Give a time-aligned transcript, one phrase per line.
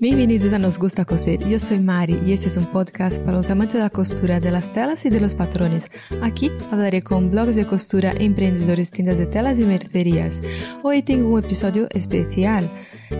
[0.00, 1.46] Bienvenidos a Nos Gusta Coser.
[1.46, 4.50] Yo soy Mari y este es un podcast para los amantes de la costura, de
[4.50, 5.90] las telas y de los patrones.
[6.22, 10.42] Aquí hablaré con blogs de costura, emprendedores, tiendas de telas y mercerías.
[10.82, 12.70] Hoy tengo un episodio especial.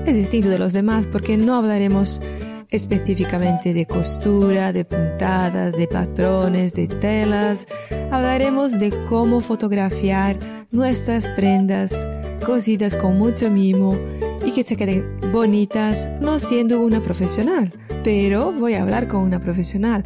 [0.07, 2.23] Es distinto de los demás porque no hablaremos
[2.71, 7.69] específicamente de costura, de puntadas, de patrones, de telas.
[8.11, 10.39] Hablaremos de cómo fotografiar
[10.71, 12.09] nuestras prendas
[12.45, 13.97] cosidas con mucho mimo
[14.45, 17.73] y que se queden bonitas no siendo una profesional.
[18.03, 20.05] Pero voy a hablar con una profesional.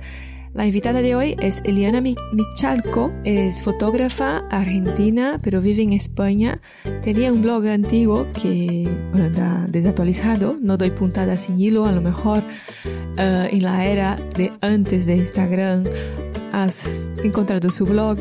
[0.54, 6.60] La invitada de hoy es Eliana Michalco, es fotógrafa argentina, pero vive en España.
[7.02, 12.44] Tenía un blog antiguo que está desactualizado, no doy puntada sin hilo, a lo mejor
[13.18, 15.84] eh, en la era de antes de Instagram
[16.52, 18.18] has encontrado su blog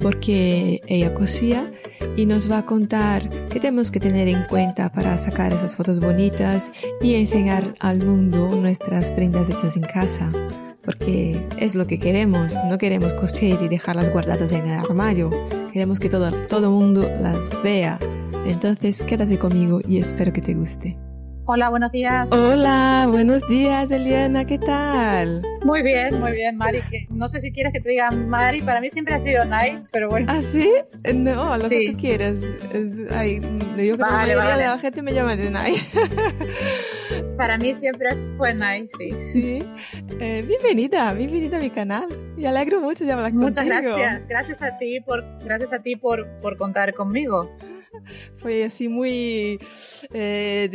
[0.00, 1.70] porque ella cosía
[2.16, 6.00] y nos va a contar qué tenemos que tener en cuenta para sacar esas fotos
[6.00, 10.30] bonitas y enseñar al mundo nuestras prendas hechas en casa.
[10.82, 15.30] Porque es lo que queremos, no queremos coser y dejarlas guardadas en el armario,
[15.72, 17.98] queremos que todo, el mundo las vea.
[18.46, 21.09] Entonces quédate conmigo y espero que te guste.
[21.52, 22.30] Hola, buenos días.
[22.30, 25.42] Hola, buenos días, Eliana, ¿qué tal?
[25.64, 26.80] Muy bien, muy bien, Mari.
[27.08, 30.08] No sé si quieres que te diga Mari, para mí siempre ha sido Nai, pero
[30.08, 30.28] bueno.
[30.30, 30.70] ¿Ah, sí?
[31.12, 32.38] No, lo que tú quieras.
[33.16, 35.74] ay, yo creo que la mayoría de la gente me llama de Nai.
[37.36, 39.10] Para mí siempre fue Nai, sí.
[39.32, 39.68] Sí.
[40.20, 42.06] Eh, bienvenida, bienvenida a mi canal.
[42.36, 43.90] Me alegro mucho de hablar Muchas contigo.
[43.90, 44.28] Muchas gracias.
[44.28, 47.50] Gracias a ti por, gracias a ti por, por contar conmigo.
[48.36, 49.58] Fue así muy
[50.12, 50.68] eh,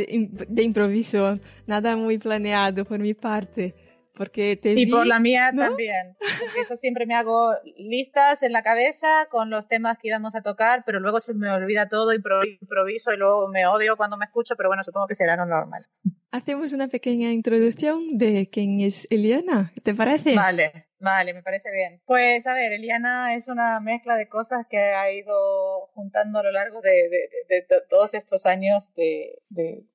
[0.48, 3.76] de, improviso, nada muy planeado por mi parte.
[4.14, 6.16] Porque te y por la mía también.
[6.58, 10.84] eso siempre me hago listas en la cabeza con los temas que íbamos a tocar,
[10.86, 14.70] pero luego se me olvida todo, improviso y luego me odio cuando me escucho, pero
[14.70, 15.86] bueno, supongo que será lo normal.
[16.32, 20.34] Hacemos una pequeña introducción de quién es Eliana, ¿te parece?
[20.34, 20.85] Vale.
[21.00, 22.02] Vale, me parece bien.
[22.06, 26.52] Pues a ver, Eliana es una mezcla de cosas que ha ido juntando a lo
[26.52, 29.86] largo de, todos estos años de,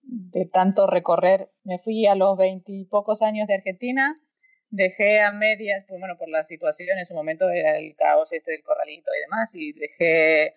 [0.52, 1.48] tanto recorrer.
[1.64, 4.20] Me fui a los veintipocos años de Argentina,
[4.68, 8.52] dejé a medias, pues bueno, por la situación en su momento era el caos este
[8.52, 10.54] del corralito y demás, y dejé,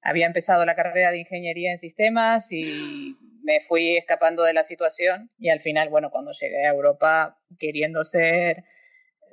[0.00, 5.30] había empezado la carrera de ingeniería en sistemas y me fui escapando de la situación
[5.38, 8.64] y al final, bueno, cuando llegué a Europa queriendo ser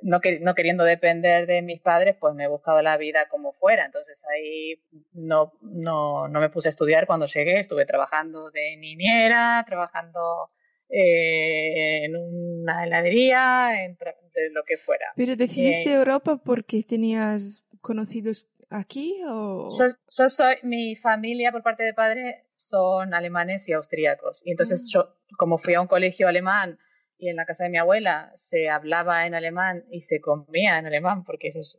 [0.02, 3.84] no, no queriendo depender de mis padres, pues me he buscado la vida como fuera.
[3.86, 4.80] Entonces ahí
[5.12, 10.50] no, no, no me puse a estudiar cuando llegué, estuve trabajando de niñera, trabajando
[10.88, 15.06] eh, en una heladería, en de lo que fuera.
[15.16, 19.68] ¿Pero decidiste eh, Europa porque tenías conocidos aquí o...?
[19.70, 24.42] Yo, soy, mi familia por parte de padre son alemanes y austríacos.
[24.44, 24.92] Y entonces ah.
[24.92, 26.78] yo, como fui a un colegio alemán,
[27.22, 30.86] y en la casa de mi abuela se hablaba en alemán y se comía en
[30.86, 31.78] alemán, porque eso es,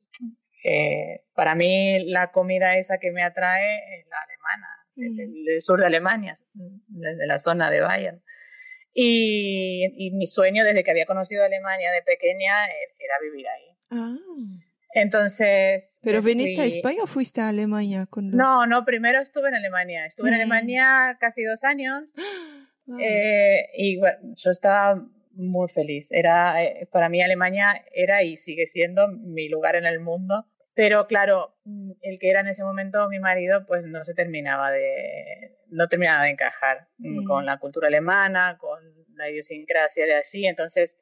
[0.64, 5.44] eh, para mí la comida esa que me atrae es la alemana, mm.
[5.44, 8.24] del, sur de Alemania, de la zona de Bayern.
[8.94, 13.78] Y, mi sueño desde que había conocido Alemania de pequeña e, era vivir ahí.
[13.92, 14.16] Ah.
[14.94, 16.00] Entonces.
[16.04, 18.08] ¿Pero viniste a España o fuiste a Alemania?
[18.16, 20.06] No, no, primero estuve en Alemania.
[20.06, 20.42] Estuve en mm.
[20.42, 22.14] Alemania casi dos años.
[23.00, 25.02] Eh, y bueno, yo estaba
[25.34, 26.12] muy feliz.
[26.12, 30.46] Era, eh, para mí Alemania era y sigue siendo mi lugar en el mundo.
[30.76, 34.72] Pero claro, mm, el que era en ese momento mi marido, pues no se terminaba
[34.72, 37.26] de, no terminaba de encajar mm.
[37.26, 38.80] con la cultura alemana, con
[39.16, 40.46] la idiosincrasia de así.
[40.46, 40.98] Entonces,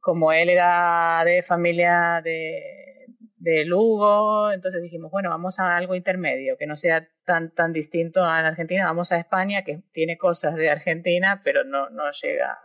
[0.00, 3.06] como él era de familia de,
[3.36, 8.24] de Lugo, entonces dijimos, bueno, vamos a algo intermedio, que no sea tan, tan distinto
[8.24, 12.58] a la Argentina, vamos a España, que tiene cosas de Argentina, pero no, no llega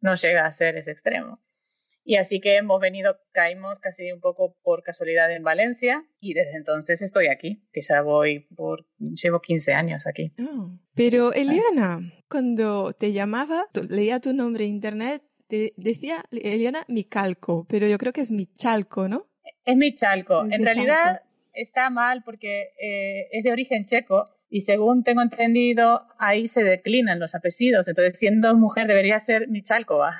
[0.00, 1.40] no llega a ser ese extremo.
[2.08, 6.56] Y así que hemos venido, caímos casi un poco por casualidad en Valencia y desde
[6.56, 10.32] entonces estoy aquí, que ya voy por, llevo 15 años aquí.
[10.40, 10.70] Oh.
[10.94, 12.00] Pero Eliana,
[12.30, 18.14] cuando te llamaba, leía tu nombre en internet, te decía Eliana Micalco, pero yo creo
[18.14, 19.28] que es Michalco, ¿no?
[19.66, 20.46] Es Michalco.
[20.50, 21.20] en realidad
[21.52, 27.18] está mal porque eh, es de origen checo y según tengo entendido, ahí se declinan
[27.18, 27.88] los apellidos.
[27.88, 30.12] Entonces, siendo mujer, debería ser Michalkova.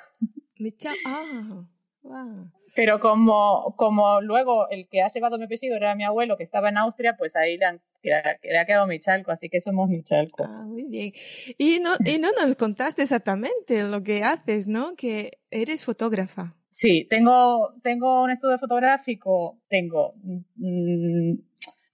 [0.58, 1.64] Michal ah,
[2.02, 2.50] wow.
[2.74, 6.68] Pero como, como luego el que ha llevado mi apellido era mi abuelo, que estaba
[6.68, 7.66] en Austria, pues ahí le,
[8.14, 10.44] ha quedado Michalco, así que somos Michalco.
[10.44, 11.12] Ah, muy bien.
[11.56, 14.94] Y no, y no nos contaste exactamente lo que haces, ¿no?
[14.94, 16.54] Que eres fotógrafa.
[16.70, 20.14] Sí, tengo, tengo un estudio fotográfico, tengo
[20.56, 21.32] mm,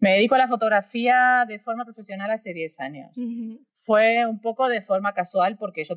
[0.05, 3.11] me dedico a la fotografía de forma profesional hace 10 años.
[3.87, 5.97] fue un poco de forma casual porque yo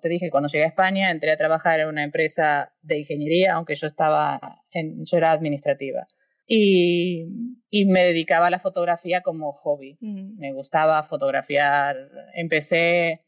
[0.00, 3.74] te dije, cuando llegué a España entré a trabajar en una empresa de ingeniería, aunque
[3.74, 4.40] yo estaba
[4.70, 6.06] en, yo era administrativa.
[6.48, 7.24] Y,
[7.68, 9.98] y me dedicaba a la fotografía como hobby.
[10.00, 10.38] Mm.
[10.38, 11.96] Me gustaba fotografiar.
[12.34, 13.24] Empecé,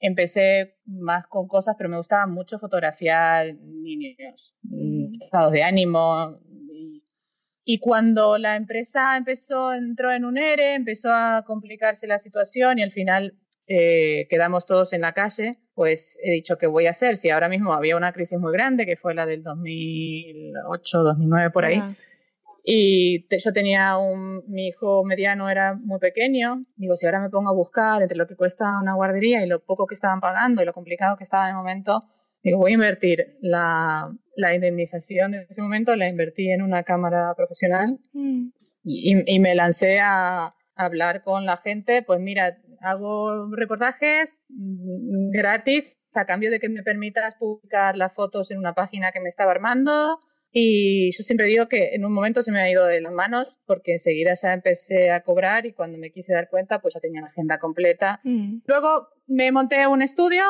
[0.00, 5.10] empecé más con cosas, pero me gustaba mucho fotografiar niños, Mm.
[5.22, 6.40] estados de ánimo.
[7.64, 12.82] Y, cuando la empresa empezó, entró en un ERE, empezó a complicarse la situación y
[12.82, 13.34] al final
[13.66, 17.16] eh, quedamos todos en la calle, pues he dicho que voy a hacer.
[17.16, 21.64] Si ahora mismo había una crisis muy grande, que fue la del 2008, 2009, por
[21.64, 21.80] ahí.
[22.64, 26.64] Y te- yo tenía un, mi hijo mediano era muy pequeño.
[26.76, 29.60] Digo, si ahora me pongo a buscar entre lo que cuesta una guardería y lo
[29.60, 32.04] poco que estaban pagando y lo complicado que estaba en el momento,
[32.42, 37.34] digo, voy a invertir la, la indemnización de ese momento, la invertí en una cámara
[37.36, 38.50] profesional Mm.
[38.84, 45.98] y, y me lancé a, hablar con la gente, pues mira, hago reportajes mm, gratis
[46.14, 49.50] a cambio de que me permitas publicar las fotos en una página que me estaba
[49.50, 50.18] armando.
[50.52, 53.58] Y yo siempre digo que en un momento se me ha ido de las manos
[53.66, 57.20] porque enseguida ya empecé a cobrar y cuando me quise dar cuenta pues ya tenía
[57.20, 58.62] la agenda completa Mm.
[58.64, 60.42] Luego me monté un estudio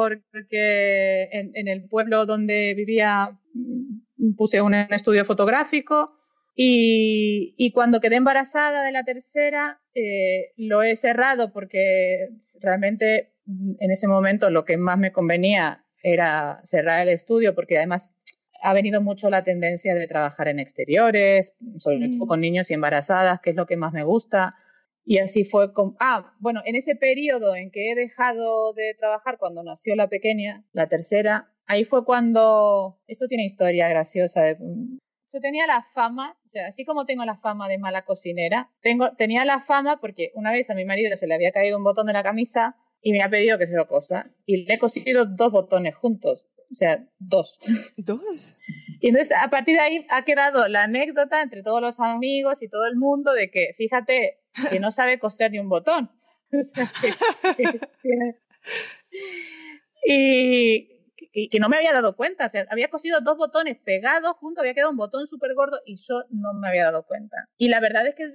[0.00, 6.12] porque en, en el pueblo donde vivía mm, puse un estudio fotográfico
[6.56, 12.28] y, y cuando quedé embarazada de la tercera eh, lo he cerrado porque
[12.60, 17.78] realmente mm, en ese momento lo que más me convenía era cerrar el estudio porque
[17.78, 18.14] además
[18.62, 22.18] ha venido mucho la tendencia de trabajar en exteriores, sobre Mm.
[22.18, 24.54] todo con niños y embarazadas, que es lo que más me gusta.
[25.04, 25.96] Y así fue con...
[26.00, 30.64] Ah, bueno, en ese periodo en que he dejado de trabajar cuando nació la pequeña,
[30.72, 33.00] la tercera, ahí fue cuando...
[33.06, 34.42] Esto tiene historia graciosa.
[34.42, 38.70] de- Yo tenía la fama, o sea, así como tengo la fama de mala cocinera,
[38.80, 41.84] tengo, tenía la fama porque una vez a mi marido se le había caído un
[41.84, 44.78] botón de la camisa y me ha pedido que se lo cosa y le he
[44.78, 46.46] cosido dos botones juntos.
[46.70, 47.58] O sea, dos.
[47.98, 48.56] ¿Dos?
[49.00, 52.68] Y entonces a partir de ahí ha quedado la anécdota entre todos los amigos y
[52.70, 54.38] todo el mundo de que, fíjate,
[54.70, 56.10] que no sabe coser ni un botón.
[60.06, 62.50] Y que, no me había dado cuenta.
[62.70, 66.52] Había cosido dos botones pegados juntos, había quedado un botón súper gordo y yo no
[66.52, 67.48] me había dado cuenta.
[67.56, 68.28] Y la verdad es que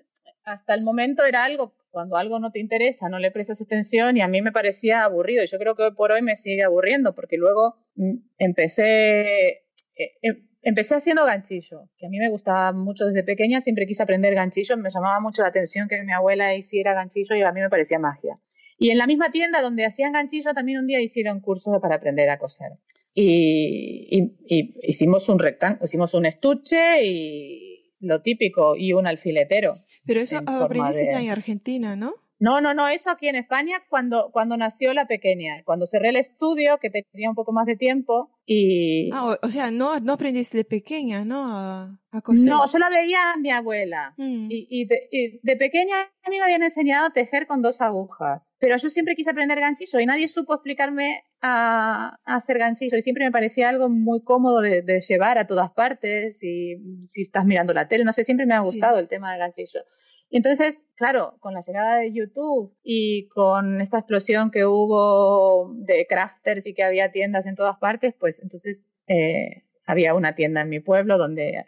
[0.43, 4.21] hasta el momento era algo, cuando algo no te interesa, no le prestas atención y
[4.21, 5.43] a mí me parecía aburrido.
[5.43, 10.13] Y yo creo que hoy por hoy me sigue aburriendo porque luego mm, empecé, eh,
[10.21, 14.33] em- empecé haciendo ganchillo, que a mí me gustaba mucho desde pequeña, siempre quise aprender
[14.35, 17.69] ganchillo, me llamaba mucho la atención que mi abuela hiciera ganchillo y a mí me
[17.69, 18.39] parecía magia.
[18.77, 22.29] Y en la misma tienda donde hacían ganchillo también un día hicieron cursos para aprender
[22.29, 22.71] a coser.
[23.13, 29.73] Y, y- y hicimos un rectángulo, hicimos un estuche y lo típico y un alfiletero.
[30.05, 32.13] Pero eso aprendiste de- en Argentina, ¿no?
[32.41, 36.15] No, no, no, eso aquí en España cuando, cuando nació la pequeña, cuando cerré el
[36.15, 39.11] estudio, que tenía un poco más de tiempo, y...
[39.13, 41.43] Ah, o, o sea, no, no aprendiste de pequeña, ¿no?
[41.55, 42.45] A, a coser.
[42.45, 44.15] no, yo la veía a mi abuela.
[44.17, 44.47] Mm.
[44.49, 47.79] Y, y de, y de pequeña a mí me habían enseñado a tejer con dos
[47.81, 52.97] agujas, pero yo siempre quise aprender ganchillo y nadie supo explicarme a, a hacer ganchillo
[52.97, 57.21] y siempre me parecía algo muy cómodo de, de llevar a todas partes y si
[57.21, 58.71] estás mirando la tele, no sé, siempre me ha Sí.
[58.71, 59.81] gustado el tema del ganchillo.
[60.31, 66.67] Entonces, claro, con la llegada de YouTube y con esta explosión que hubo de crafters
[66.67, 70.79] y que había tiendas en todas partes, pues entonces eh, había una tienda en mi
[70.79, 71.65] pueblo donde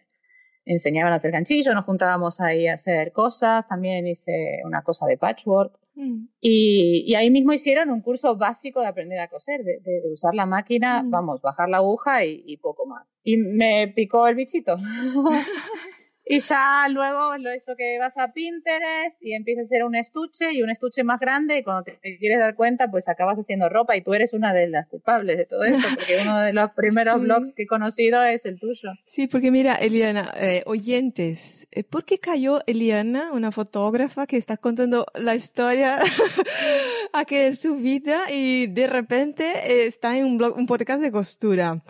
[0.63, 5.17] enseñaban a hacer ganchillo, nos juntábamos ahí a hacer cosas, también hice una cosa de
[5.17, 6.27] patchwork Mm.
[6.39, 10.09] y, y ahí mismo hicieron un curso básico de aprender a coser, de, de- de
[10.13, 11.09] usar la máquina, Mm.
[11.12, 13.17] vamos, bajar la aguja y, y poco más.
[13.25, 14.77] Y me picó el bichito.
[16.23, 20.53] Y ya luego lo esto que vas a Pinterest y empiezas a hacer un estuche
[20.53, 23.97] y un estuche más grande y cuando te quieres dar cuenta pues acabas haciendo ropa
[23.97, 27.15] y tú eres una de las culpables de todo esto porque uno de los primeros
[27.19, 27.25] Sí.
[27.25, 28.91] blogs que he conocido es el tuyo.
[29.05, 34.57] Sí, porque mira, Eliana, eh, oyentes, eh, ¿por qué cayó Eliana, una fotógrafa que está
[34.57, 35.97] contando la historia
[37.13, 41.11] aquí de su vida y de repente eh, está en un blog, un podcast de
[41.11, 41.81] costura?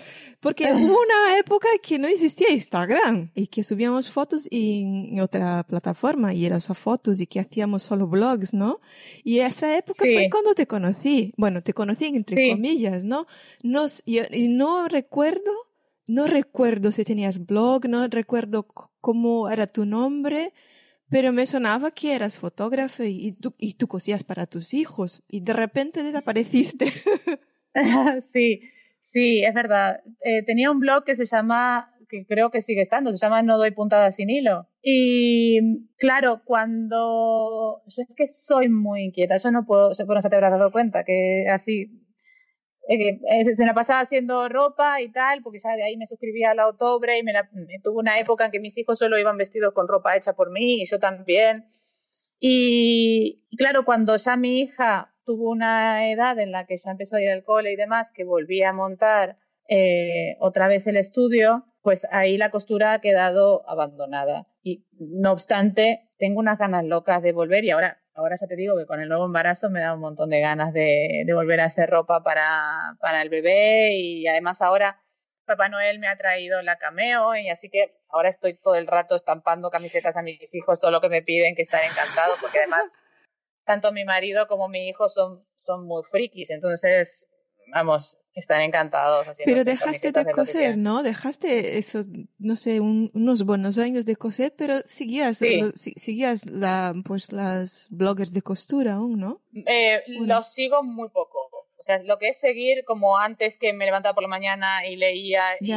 [0.41, 5.63] Porque hubo una época que no existía Instagram y que subíamos fotos en, en otra
[5.63, 8.81] plataforma y eran solo fotos y que hacíamos solo blogs, ¿no?
[9.23, 10.13] Y esa época Sí.
[10.13, 11.33] fue cuando te conocí.
[11.37, 12.49] Bueno, te conocí entre Sí.
[12.51, 13.27] comillas, ¿no?
[13.63, 15.51] Nos, y, y no recuerdo
[16.07, 18.67] no recuerdo si tenías blog, no recuerdo
[18.99, 20.51] cómo era tu nombre,
[21.09, 25.23] pero me sonaba que eras fotógrafo y, y tú, y tú cosías para tus hijos
[25.29, 26.91] y de repente desapareciste.
[28.19, 28.61] sí,
[29.01, 30.01] sí, es verdad.
[30.23, 33.57] Eh, tenía un blog que se llama que creo que sigue estando, se llama No
[33.57, 34.67] doy puntada sin hilo.
[34.81, 40.35] Y claro, cuando yo es que soy muy inquieta, yo no puedo, bueno, se te
[40.35, 41.89] habrás dado cuenta que así
[42.89, 46.51] eh, eh, me la pasaba haciendo ropa y tal, porque ya de ahí me suscribía
[46.51, 47.49] a la Autobre y me, la,
[47.83, 50.81] tuve una época en que mis hijos solo iban vestidos con ropa hecha por mí
[50.81, 51.69] y yo también.
[52.39, 57.21] Y claro, cuando ya mi hija tuvo una edad en la que ya empezó a
[57.21, 59.37] ir al cole y demás, que volví a montar
[59.67, 64.47] eh, otra vez el estudio, pues ahí la costura ha quedado abandonada.
[64.63, 68.77] Y no obstante, tengo unas ganas locas de volver y ahora ahora ya te digo
[68.77, 71.89] que con el nuevo embarazo me da un montón de ganas de, volver a hacer
[71.89, 75.01] ropa para, para, el bebé y además ahora
[75.45, 79.15] Papá Noel me ha traído la cameo y así que ahora estoy todo el rato
[79.15, 82.83] estampando camisetas a mis hijos, todo lo que me piden, que están encantados porque además
[83.71, 87.29] tanto mi marido como mi hijo son, son muy frikis, entonces
[87.73, 91.03] vamos, están encantados Pero dejaste de coser, ¿no?
[91.03, 92.03] Dejaste eso,
[92.37, 98.41] no sé, unos buenos años de coser, pero seguías, seguías la, pues las bloggers de
[98.41, 99.41] costura aún, ¿no?
[99.53, 101.39] Eh, Lo sigo muy poco.
[101.79, 104.97] O sea, lo que es seguir como antes que me levantaba por la mañana y
[104.97, 105.71] leía y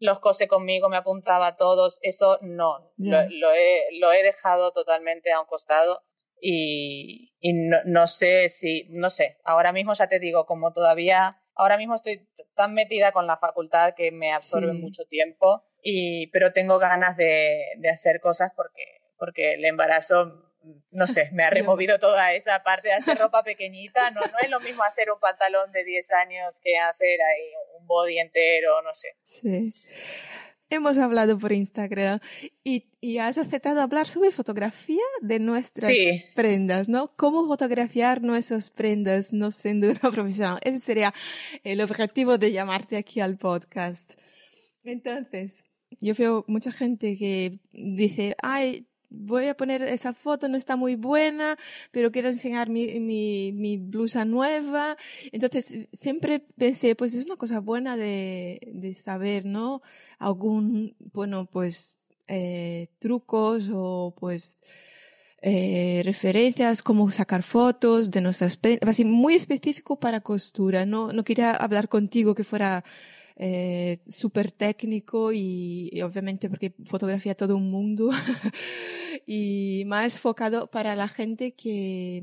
[0.00, 5.32] los cose conmigo, me apuntaba a todos, eso no, lo, he, lo he dejado totalmente
[5.32, 6.02] a un costado
[6.40, 11.40] y, y no, no, sé si, no sé, ahora mismo ya te digo, como todavía
[11.56, 16.52] ahora mismo estoy tan metida con la facultad que me absorbe mucho tiempo, y, pero
[16.52, 20.52] tengo ganas de, de, hacer cosas porque, porque el embarazo,
[20.90, 24.10] no sé, me ha removido toda esa parte de hacer ropa pequeñita.
[24.10, 27.86] No, no es lo mismo hacer un pantalón de 10 años que hacer ahí un
[27.86, 29.14] body entero, no sé.
[29.24, 29.72] Sí
[30.70, 32.20] hemos hablado por Instagram
[32.64, 35.90] y, y, has aceptado hablar sobre fotografía de nuestras
[36.34, 37.12] prendas, ¿no?
[37.16, 40.58] ¿Cómo fotografiar nuestras prendas no siendo una profesional?
[40.62, 41.14] Ese sería
[41.64, 44.14] el objetivo de llamarte aquí al podcast.
[44.84, 45.64] Entonces,
[46.00, 50.96] yo veo mucha gente que dice, ay, voy a poner esa foto, no está muy
[50.96, 51.56] buena,
[51.90, 54.96] pero quiero enseñar mi, mi, blusa nueva.
[55.32, 59.82] Entonces, siempre pensé, pues es una cosa buena de, de saber, ¿no?
[60.18, 61.96] Algún, bueno, pues,
[62.28, 64.58] eh, trucos o pues,
[65.42, 68.58] eh, referencias, cómo sacar fotos de nuestras,
[69.04, 71.12] muy específico para costura, ¿no?
[71.12, 72.84] No quería hablar contigo que fuera
[73.36, 78.10] eh, súper técnico y, obviamente porque fotografía todo un mundo
[79.26, 82.22] y más enfocado para la gente que,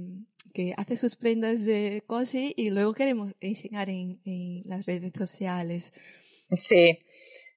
[0.53, 5.93] que hace sus prendas de cosas y luego queremos enseñar en, en las redes sociales.
[6.57, 6.99] Sí,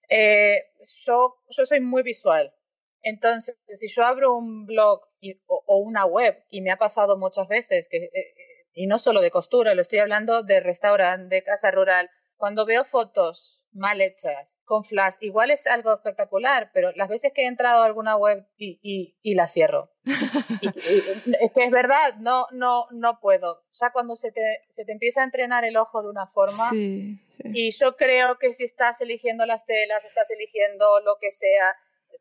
[0.09, 0.65] eh,
[1.07, 2.53] yo, yo soy muy visual.
[3.03, 5.01] Entonces, si yo abro un blog
[5.47, 8.35] o, una web, y me ha pasado muchas veces, que, eh,
[8.75, 12.85] y no solo de costura, lo estoy hablando de restaurante, de casa rural, cuando veo
[12.85, 17.83] fotos mal hechas, con flash, igual es algo espectacular, pero las veces que he entrado
[17.83, 19.91] a alguna web y, y, y la cierro.
[20.05, 23.53] es que es verdad, no, no, no puedo.
[23.53, 24.41] O sea, cuando se te,
[24.71, 28.65] se te empieza a entrenar el ojo de una forma, y yo creo que si
[28.65, 31.77] estás eligiendo las telas, estás eligiendo lo que sea,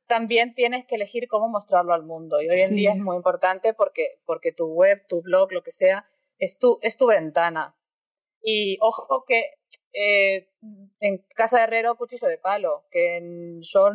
[0.08, 2.42] también tienes que elegir cómo mostrarlo al mundo.
[2.42, 5.72] Y hoy en día es muy importante porque, porque tu web, tu blog, lo que
[5.72, 6.06] sea,
[6.38, 7.76] es tu, es tu ventana.
[8.42, 9.56] Y ojo que
[9.94, 10.50] eh,
[11.00, 13.92] en casa de herrero cuchillo de palo, que yo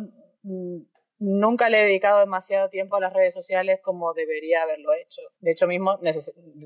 [1.21, 5.21] nunca le he dedicado demasiado tiempo a las redes sociales como debería haberlo hecho.
[5.39, 5.99] De hecho, mismo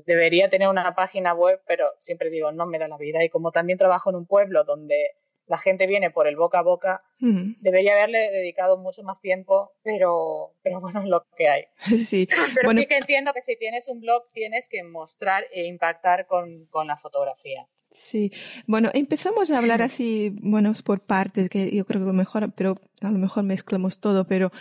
[0.06, 3.22] debería tener una página web, pero siempre digo, no me da la vida.
[3.22, 6.62] Y como también trabajo en un pueblo donde la gente viene por el boca a
[6.62, 11.64] boca, debería haberle dedicado mucho más tiempo, pero, pero bueno, es lo que hay.
[12.04, 12.26] Sí.
[12.54, 16.66] Pero sí que entiendo que si tienes un blog tienes que mostrar e impactar con,
[16.66, 17.68] con la fotografía.
[17.90, 18.30] Sí,
[18.66, 23.10] bueno, empezamos a hablar así, bueno, por partes, que yo creo que mejor, pero a
[23.10, 24.52] lo mejor mezclamos todo, pero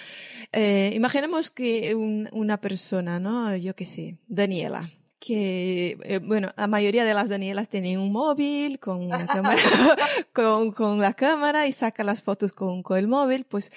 [0.54, 3.56] eh, imaginemos que una persona, ¿no?
[3.58, 4.90] Yo qué sé, Daniela,
[5.26, 9.58] que, eh, bueno, la mayoría de las Danielas tienen un móvil con una cámara,
[10.34, 13.44] con, con, la cámara y saca las fotos con, con el móvil.
[13.44, 13.72] Pues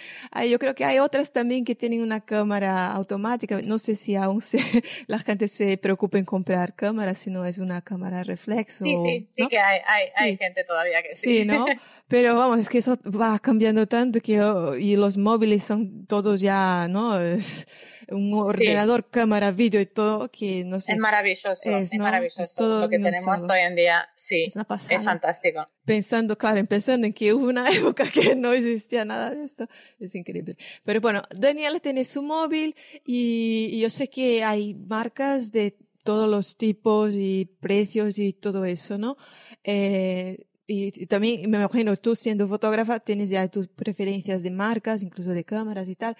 [0.51, 3.63] yo creo que hay otras también que tienen una cámara automática.
[3.63, 4.59] No sé si aún se,
[5.07, 8.75] la gente se preocupa en comprar cámaras, si no es una cámara reflex.
[8.75, 11.39] Sí, sí, sí que hay, hay, hay gente todavía que sí.
[11.39, 11.65] Sí, ¿no?
[12.09, 14.43] Pero vamos, es que eso va cambiando tanto que,
[14.81, 17.21] y los móviles son todos ya, ¿no?
[17.21, 17.67] Es,
[18.11, 20.93] un ordenador, cámara, vídeo y todo, que no sé.
[20.93, 22.81] Es maravilloso, es, maravilloso.
[22.81, 25.69] Lo que tenemos hoy en día, sí, es, es fantástico.
[25.85, 30.15] Pensando, claro, pensando en que hubo una época que no existía nada de esto, es
[30.15, 30.57] increíble.
[30.85, 32.75] Pero bueno, Daniela tiene su móvil
[33.05, 38.97] y, yo sé que hay marcas de todos los tipos y precios y todo eso,
[38.97, 39.17] ¿no?
[39.65, 45.31] Eh, y, también me imagino tú siendo fotógrafa tienes ya tus preferencias de marcas, incluso
[45.31, 46.15] de cámaras y tal,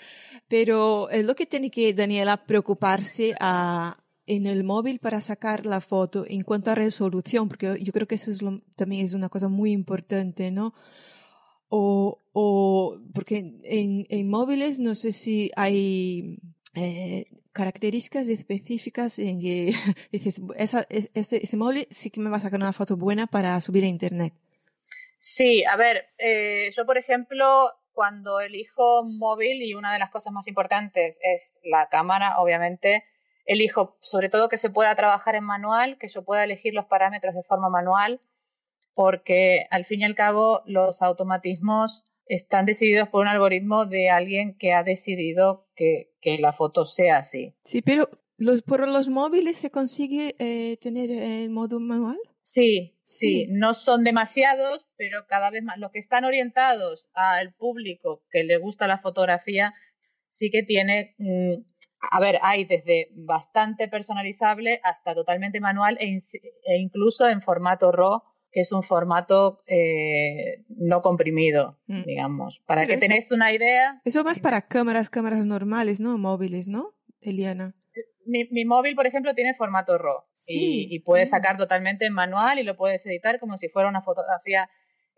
[0.49, 5.83] pero es lo que tiene que Daniela preocuparse a, en el móvil para sacar la
[5.83, 8.41] foto en cuanto a resolución, porque yo creo que eso es
[8.75, 10.73] también es una cosa muy importante, ¿no?
[11.69, 16.39] O, o porque en, en móviles no sé si hay
[16.79, 19.73] eh, características específicas en que
[20.13, 23.85] dices, ese, ese, móvil sí que me va a sacar una foto buena para subir
[23.85, 24.33] a internet.
[25.19, 30.33] Sí, a ver, eh, yo por ejemplo, cuando elijo móvil y una de las cosas
[30.33, 33.05] más importantes es la cámara, obviamente,
[33.45, 37.35] elijo sobre todo que se pueda trabajar en manual, que yo pueda elegir los parámetros
[37.35, 38.21] de forma manual,
[38.95, 44.57] porque al fin y al cabo los automatismos están decididos por un algoritmo de alguien
[44.57, 47.55] que ha decidido que, que la foto sea así.
[47.65, 52.19] Sí, pero los, por los móviles se consigue eh, tener el modo manual.
[52.43, 55.77] Sí, sí, no son demasiados, pero cada vez más.
[55.79, 59.75] Los que están orientados al público que le gusta la fotografía,
[60.29, 61.55] sí que tiene, mm,
[62.11, 66.17] a ver, hay desde bastante personalizable hasta totalmente manual e,
[66.65, 72.05] e incluso en formato RAW que es un formato eh, no comprimido, mm.
[72.05, 72.61] digamos.
[72.67, 74.01] Para que tenéis una idea.
[74.05, 76.19] Eso más para cámaras, cámaras normales, ¿no?
[76.19, 77.75] Móviles, ¿no, Eliana?
[78.27, 80.89] Mi, mi móvil, por ejemplo, tiene formato RAW sí.
[80.91, 81.33] y, y puedes mm.
[81.33, 84.69] sacar totalmente en manual y lo puedes editar como si fuera una fotografía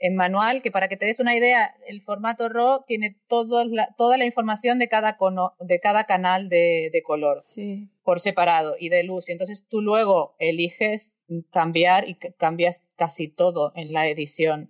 [0.00, 3.94] en manual, que para que te des una idea, el formato RAW tiene todo la,
[3.98, 7.90] toda la información de cada, cono, de cada canal de, de color sí.
[8.02, 9.28] por separado y de luz.
[9.28, 11.18] Y entonces tú luego eliges
[11.50, 14.68] cambiar y cambias casi todo en la edición.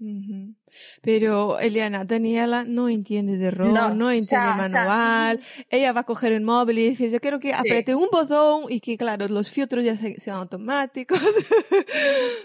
[1.00, 5.40] Pero Eliana, Daniela no entiende de RAW, no, entiende manual.
[5.70, 8.80] ella va a coger el móvil y dice, yo quiero que apriete un botón y
[8.80, 11.20] que, claro, los filtros ya sean automáticos.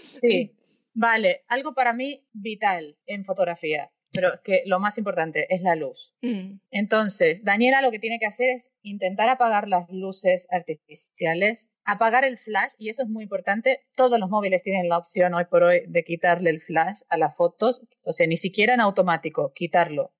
[0.02, 0.52] Sí.
[0.98, 6.14] Vale, algo para mí vital en fotografía, pero que lo más importante es la luz.
[6.22, 6.60] Mm.
[6.70, 12.38] Entonces, Daniela lo que tiene que hacer es intentar apagar las luces artificiales, apagar el
[12.38, 13.80] flash, y eso es muy importante.
[13.94, 17.36] Todos los móviles tienen la opción hoy por hoy de quitarle el flash a las
[17.36, 20.14] fotos, o sea, ni siquiera en automático, quitarlo.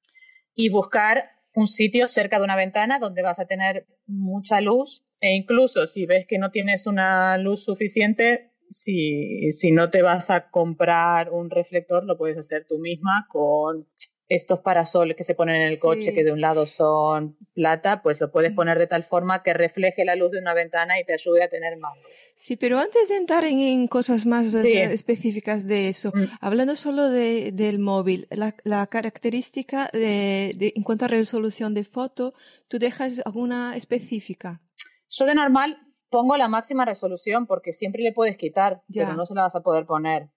[0.55, 5.35] Y buscar un sitio cerca de una ventana donde vas a tener mucha luz e
[5.35, 10.51] incluso si ves que no tienes una luz suficiente, si, si no te vas a
[10.51, 13.87] comprar un reflector, lo puedes hacer tú misma con
[14.29, 18.21] estos parasoles que se ponen en el coche, que de un lado son plata, pues
[18.21, 18.57] lo puedes mm.
[18.57, 21.49] poner de tal forma que refleje la luz de una ventana y te ayude a
[21.49, 21.93] tener más
[22.35, 26.25] Sí, pero antes de entrar en, cosas más específicas de eso, mm.
[26.41, 31.85] hablando solo de, del móvil, la, la característica de, de, en cuanto a resolución de
[31.85, 32.35] foto,
[32.69, 34.61] ¿tú dejas alguna específica?
[35.09, 35.86] Yo de normal
[36.17, 39.61] pongo la máxima resolución porque siempre le puedes quitar, pero no se la vas a
[39.61, 40.31] poder poner.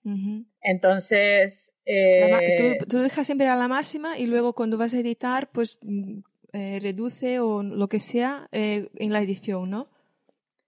[0.62, 1.74] Entonces...
[1.86, 2.80] Eh...
[2.90, 6.20] Tú, dejas siempre a la máxima y luego cuando vas a editar, pues mm,
[6.52, 9.88] eh, reduce o lo que sea eh, en la edición, ¿no?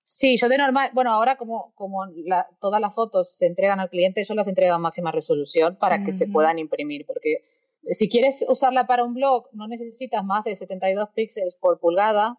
[0.06, 3.90] Sí, yo de normal, bueno, ahora como, como la, todas las fotos se entregan al
[3.90, 7.44] cliente, yo las entrego a máxima resolución para que se puedan imprimir, porque
[7.90, 12.38] si quieres usarla para un blog, no necesitas más de 72 píxeles por pulgada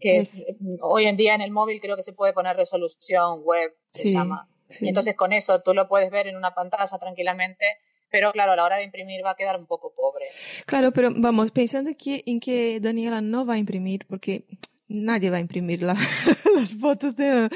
[0.00, 0.46] que es,
[0.80, 4.48] hoy en día en el móvil creo que se puede poner resolución web, se llama.
[4.80, 7.64] Y entonces con eso tú lo puedes ver en una pantalla tranquilamente,
[8.10, 10.26] pero claro, a la hora de imprimir va a quedar un poco pobre.
[10.66, 14.44] Claro, pero vamos, pensando que, en que Daniela no va a imprimir, porque
[14.90, 15.94] nadie va a imprimir la,
[16.54, 17.48] las fotos de,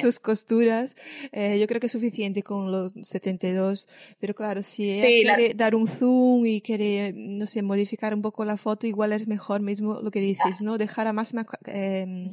[0.00, 0.94] sus costuras.
[1.32, 3.88] Eh, yo creo que es suficiente con los 72,
[4.20, 8.44] pero claro, si ella quiere dar un zoom y quiere, no sé, modificar un poco
[8.44, 10.78] la foto, igual es mejor mismo lo que dices, ¿no?
[10.78, 12.26] Dejar a máxima eh,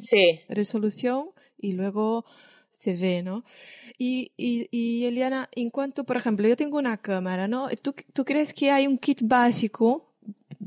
[0.50, 2.26] resolución y luego
[2.72, 3.44] se ve, ¿no?
[3.98, 7.68] Y, y, y, Eliana, en cuanto, por ejemplo, yo tengo una cámara, ¿no?
[7.82, 10.09] ¿Tú, ¿Tú crees que hay un kit básico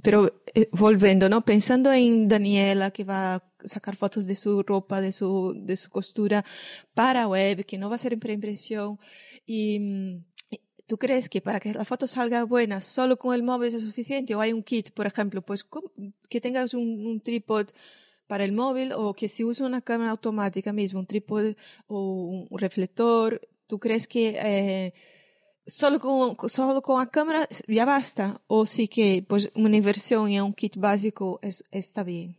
[0.03, 1.44] pero eh, volviendo, ¿no?
[1.44, 5.90] Pensando en Daniela que va a sacar fotos de su ropa, de su, de su
[5.90, 6.44] costura
[6.94, 8.98] para web, que no va a ser preimpresión.
[9.46, 10.25] Y, mm,
[10.87, 14.35] ¿Tú crees que para que la foto salga buena solo con el móvil es suficiente?
[14.35, 15.64] ¿O hay un kit, por ejemplo, pues
[16.29, 17.72] que tengas un, un trípode
[18.27, 22.59] para el móvil o que si usa una cámara automática mismo, un trípode o un
[22.59, 23.40] reflector?
[23.68, 24.94] ¿Tú crees que eh,
[25.66, 30.40] solo con, solo con la cámara ya basta o sí que pues una inversión y
[30.40, 32.37] un kit básico es, está bien?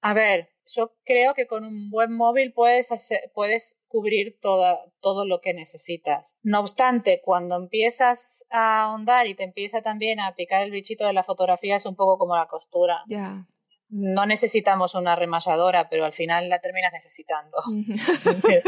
[0.00, 5.26] A ver, yo creo que con un buen móvil puedes, hacer, puedes cubrir toda, todo
[5.26, 6.36] lo que necesitas.
[6.42, 11.12] No obstante, cuando empiezas a ahondar y te empieza también a picar el bichito de
[11.12, 13.02] la fotografía, es un poco como la costura.
[13.08, 13.46] Ya.
[13.90, 17.56] No necesitamos una remalladora, pero al final la terminas necesitando.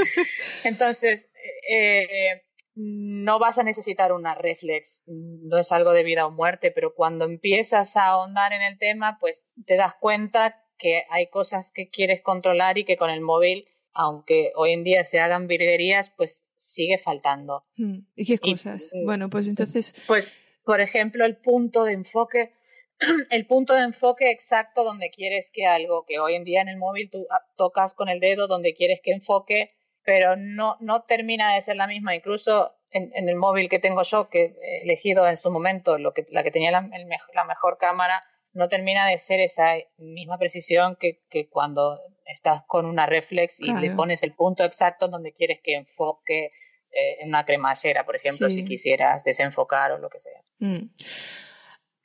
[0.64, 1.30] Entonces,
[1.68, 2.42] eh,
[2.74, 7.24] no vas a necesitar una reflex, no es algo de vida o muerte, pero cuando
[7.24, 12.22] empiezas a ahondar en el tema, pues te das cuenta que hay cosas que quieres
[12.22, 16.96] controlar y que con el móvil, aunque hoy en día se hagan virguerías, pues sigue
[16.96, 17.64] faltando.
[17.76, 18.90] Hmm, ¿Y qué cosas?
[19.04, 19.94] bueno, pues entonces...
[20.06, 22.52] Pues, por ejemplo, el punto de enfoque
[23.30, 26.76] el punto de enfoque exacto donde quieres que algo, que hoy en día en el
[26.76, 29.72] móvil tú ah, tocas con el dedo donde quieres que enfoque,
[30.04, 32.14] pero no, no termina de ser la misma.
[32.14, 36.26] Incluso en, el móvil que tengo yo, que he elegido en su momento lo que,
[36.30, 36.88] la que tenía la,
[37.34, 42.86] la mejor cámara, no termina de ser esa misma precisión que, que cuando estás con
[42.86, 46.52] una reflex y le pones el punto exacto donde quieres que enfoque
[46.92, 50.42] eh, en una cremallera, por ejemplo, si quisieras desenfocar o lo que sea.
[50.58, 50.90] Mm.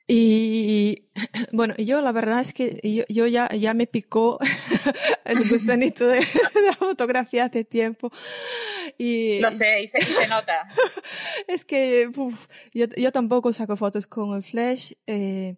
[0.06, 1.05] Y
[1.52, 4.38] bueno, yo la verdad es que yo, yo ya, ya me picó
[5.24, 6.20] el gustanito de,
[6.66, 8.10] la fotografía hace tiempo.
[8.98, 10.68] Y, Lo sé, y se, se nota.
[11.48, 12.08] es que
[12.72, 14.92] yo, yo tampoco saco fotos con el flash.
[15.06, 15.56] Eh,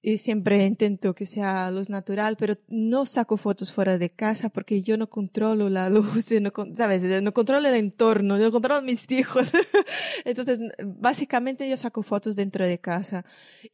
[0.00, 4.80] y siempre intento que sea luz natural, pero no saco fotos fuera de casa porque
[4.80, 7.22] yo no controlo la luz, no, ¿sabes?
[7.22, 9.50] No controlo el entorno, no controlo mis hijos.
[10.24, 13.24] Entonces, básicamente yo saco fotos dentro de casa.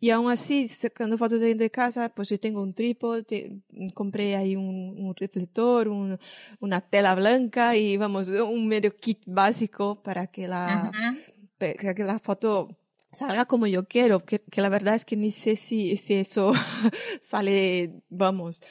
[0.01, 3.61] Y aún así, sacando fotos dentro de casa, pues yo tengo un trípode,
[3.93, 6.19] compré ahí un, un reflector, un,
[6.59, 10.91] una tela blanca y vamos, un medio kit básico para que la,
[11.59, 12.79] para que la foto
[13.15, 16.53] salga como yo quiero, que, que, la verdad es que ni sé si, si eso
[17.21, 18.63] sale, vamos,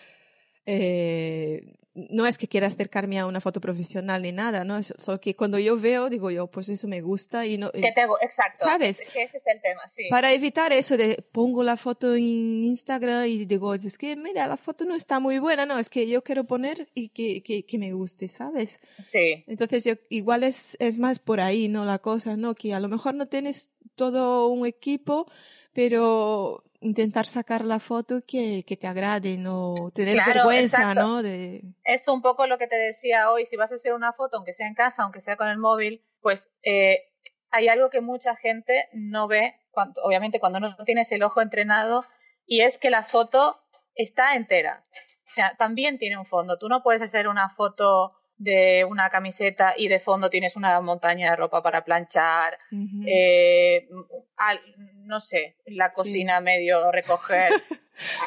[0.66, 4.78] eh, no es que quiera acercarme a una foto profesional ni nada, ¿no?
[4.78, 7.72] Es solo que cuando yo veo, digo yo, pues eso me gusta y no...
[7.72, 8.66] Que tengo, exacto.
[8.66, 9.00] ¿Sabes?
[9.14, 10.08] Que ese es el tema, sí.
[10.10, 14.58] Para evitar eso de pongo la foto en Instagram y digo, es que mira, la
[14.58, 17.78] foto no está muy buena, no, es que yo quiero poner y que, que, que
[17.78, 18.80] me guste, ¿sabes?
[19.00, 19.44] Sí.
[19.48, 21.86] Entonces, yo, igual es, es más por ahí, ¿no?
[21.86, 22.56] La cosa, ¿no?
[22.56, 25.28] Que a lo mejor no tienes todo un equipo,
[25.74, 31.24] pero intentar sacar la foto que, que te agrade, no tener vergüenza, ¿no?
[31.24, 31.64] De...
[31.84, 34.54] Es un poco lo que te decía hoy, si vas a hacer una foto, aunque
[34.54, 37.12] sea en casa, aunque sea con el móvil, pues eh,
[37.50, 42.04] hay algo que mucha gente no ve, cuando, obviamente cuando no tienes el ojo entrenado,
[42.46, 43.64] y es que la foto
[43.96, 44.86] está entera.
[45.26, 46.58] O sea, también tiene un fondo.
[46.58, 51.32] Tú no puedes hacer una foto de una camiseta y de fondo tienes una montaña
[51.32, 52.58] de ropa para planchar,
[53.08, 53.88] eh,
[55.06, 57.52] no sé, la cocina medio recoger.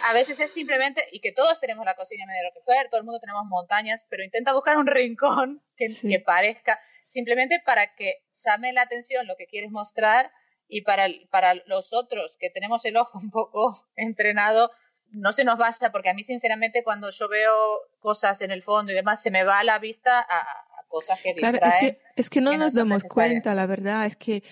[0.08, 3.18] A veces es simplemente, y que todos tenemos la cocina medio recoger, todo el mundo
[3.20, 8.82] tenemos montañas, pero intenta buscar un rincón que, que parezca, simplemente para que llame la
[8.82, 10.30] atención lo que quieres mostrar
[10.68, 14.70] y para, para los otros que tenemos el ojo un poco entrenado,
[15.10, 18.92] no se nos basta, porque a mí sinceramente cuando yo veo cosas en el fondo
[18.92, 20.44] y demás, se me va la vista a,
[20.88, 24.42] cosas que Claro, es que, es que no nos damos cuenta, la verdad, es que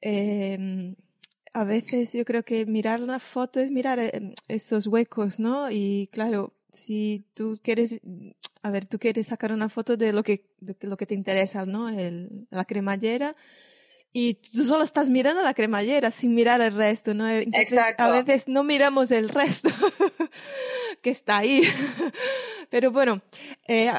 [0.00, 0.96] em,
[1.52, 5.70] a veces yo creo que mirar una foto es mirar em, esos huecos, ¿no?
[5.70, 8.00] Y claro, si tú quieres,
[8.62, 11.66] a ver, tú quieres sacar una foto de lo que, de lo que te interesa,
[11.66, 11.88] ¿no?
[11.88, 13.36] El, la cremallera,
[14.18, 17.28] y tú solo estás mirando la cremallera sin mirar el resto, ¿no?
[17.28, 18.02] Exacto.
[18.02, 19.68] A veces no miramos el resto
[21.02, 21.60] que está ahí.
[22.70, 23.20] Pero bueno,
[23.68, 23.92] eh,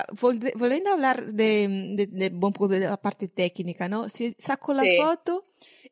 [0.55, 4.09] volviendo a hablar de, de, un poco de la parte técnica, ¿no?
[4.09, 5.45] Si saco la foto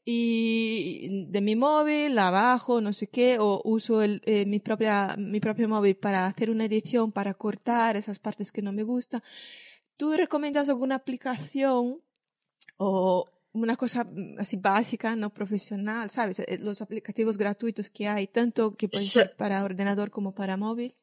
[0.03, 5.13] y de mi móvil, la bajo, no sé qué, o uso el, eh, mi, propia,
[5.19, 9.21] mi propio móvil para hacer una edición, para cortar esas partes que no me gustan,
[9.97, 12.01] ¿tú recomiendas alguna aplicación
[12.77, 16.39] o, una cosa mm, así básica, no profesional, ¿sabes?
[16.39, 20.95] Eh, los aplicativos gratuitos que hay, tanto que pueden ser para ordenador como para móvil.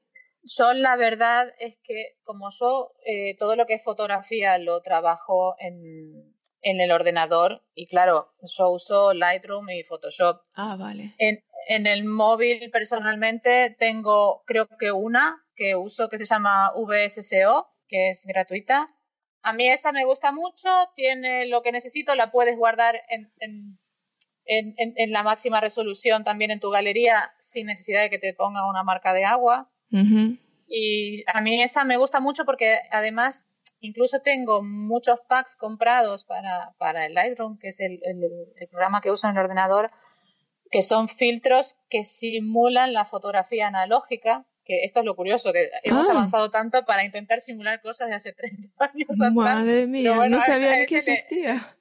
[0.44, 5.54] Yo la verdad es que como yo eh, todo lo que es fotografía lo trabajo
[5.60, 10.40] en, en, el ordenador y claro, yo uso Lightroom y Photoshop.
[10.54, 11.14] Ah, vale.
[11.18, 17.68] En, en el móvil personalmente tengo creo que una que uso que se llama VSCO,
[17.86, 18.90] que es gratuita
[19.42, 23.78] a mí esa me gusta mucho, tiene lo que necesito, la puedes guardar en, en,
[24.46, 28.83] en, la máxima resolución también en tu galería sin necesidad de que te ponga una
[28.83, 29.68] marca de agua.
[30.66, 33.44] Y a mí esa me gusta mucho porque además
[33.81, 39.11] incluso tengo muchos packs comprados para, para el Lightroom, que es el, el, programa que
[39.11, 39.90] uso en el ordenador,
[40.70, 46.09] que son filtros que simulan la fotografía analógica que esto es lo curioso, que hemos
[46.09, 46.12] ah.
[46.12, 50.87] avanzado tanto para intentar simular cosas de hace 30 años Madre mía, no sabía ni
[50.87, 51.77] que existía.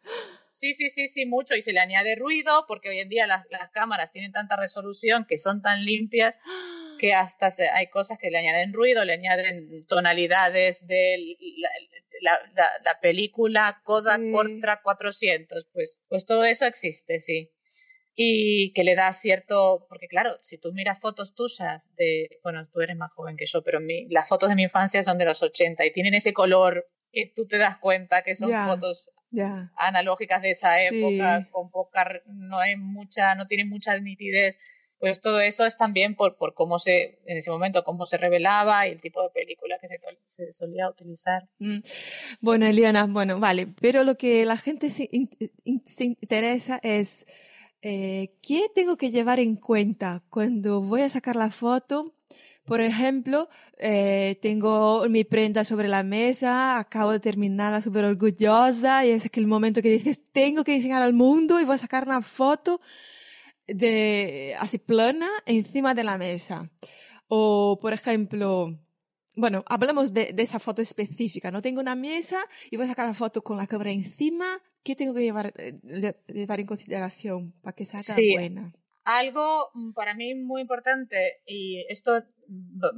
[0.52, 1.56] sí, sí, sí, sí, mucho.
[1.56, 5.38] Y se le añade ruido porque hoy en día las, cámaras tienen tanta resolución que
[5.38, 6.40] son tan limpias
[7.00, 11.18] que hasta hay cosas que le añaden ruido, le añaden tonalidades de
[12.22, 15.68] la, película Kodak Portra 400.
[15.74, 17.50] Pues, pues todo eso existe, sí
[18.24, 22.80] y que le da cierto, porque claro, si tú miras fotos tuyas de, bueno, tú
[22.82, 25.42] eres más joven que yo, pero mi, las fotos de mi infancia son de los
[25.42, 29.12] 80 y tienen ese color que tú te das cuenta que son fotos
[29.76, 34.60] analógicas de esa época, con poca, no hay mucha, no tienen mucha nitidez.
[35.00, 38.88] Pues todo eso es también por, por cómo se, en ese momento, cómo se revelaba
[38.88, 39.88] y el tipo de película que
[40.28, 41.50] se, solía utilizar.
[41.58, 41.80] Mm.
[42.40, 45.10] Bueno, Eliana, bueno, vale, pero lo que la gente se
[45.66, 47.26] interesa es
[47.82, 52.14] eh, ¿qué tengo que llevar en cuenta cuando voy a sacar la foto?
[52.66, 59.10] Por ejemplo, eh, tengo mi prenda sobre la mesa, acabo de terminarla súper orgullosa y
[59.10, 62.22] es el momento que dices, tengo que enseñar al mundo y voy a sacar una
[62.22, 62.80] foto
[63.68, 66.70] de así plana encima de la mesa.
[67.28, 68.78] O, por ejemplo,
[69.36, 71.50] bueno, hablamos de, de, esa foto específica.
[71.52, 72.40] No tengo una mesa
[72.70, 75.80] y voy a sacar la foto con la cámara encima ¿Qué tengo que llevar, eh,
[76.28, 78.74] llevar en consideración para que salga sí, buena?
[79.04, 82.24] Algo mm, para mí muy importante, y esto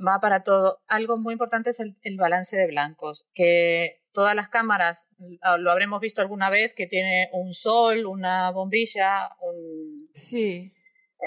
[0.08, 5.08] va para todo, algo muy importante es el, balance de blancos, que todas las cámaras,
[5.18, 10.10] mm, lo habremos visto alguna vez, que tiene un sol, una bombilla, un...
[10.14, 10.72] Sí.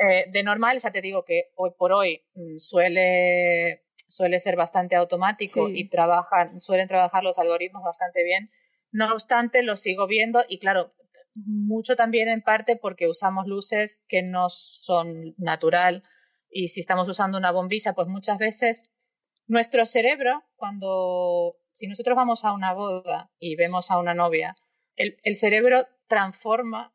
[0.03, 4.97] Eh, de normal, ya te digo que hoy por hoy mm, suele, suele ser bastante
[4.97, 8.51] automático y trabajan, suelen trabajar los algoritmos bastante bien
[8.93, 10.95] no obstante, lo sigo viendo y claro,
[11.35, 16.03] mucho también en parte porque usamos luces que no son natural
[16.51, 18.85] y si estamos usando una bombilla, pues muchas veces
[19.47, 24.57] nuestro cerebro, cuando, si nosotros vamos a una boda y vemos a una novia,
[24.97, 26.95] el, cerebro transforma,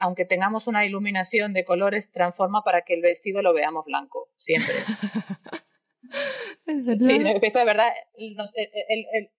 [0.00, 4.74] aunque tengamos una iluminación de colores, transforma para que el vestido lo veamos blanco, siempre.
[6.64, 8.36] Sí, esto de verdad, el,
[9.12, 9.30] el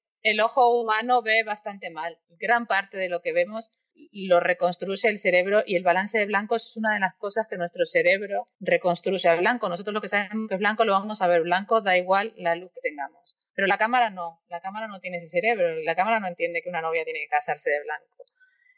[0.42, 2.18] ojo humano ve bastante mal.
[2.40, 3.70] Gran parte de lo que vemos
[4.12, 7.58] lo reconstruye el cerebro y el balance de blancos es una de las cosas que
[7.58, 9.70] nuestro cerebro reconstruye a blanco.
[9.70, 12.56] Nosotros lo que sabemos que es blanco lo vamos a ver blanco, da igual la
[12.56, 13.38] luz que tengamos.
[13.56, 16.70] Pero la cámara no, la cámara no tiene ese cerebro, la cámara no entiende que
[16.70, 18.26] una novia tiene que casarse de blanco.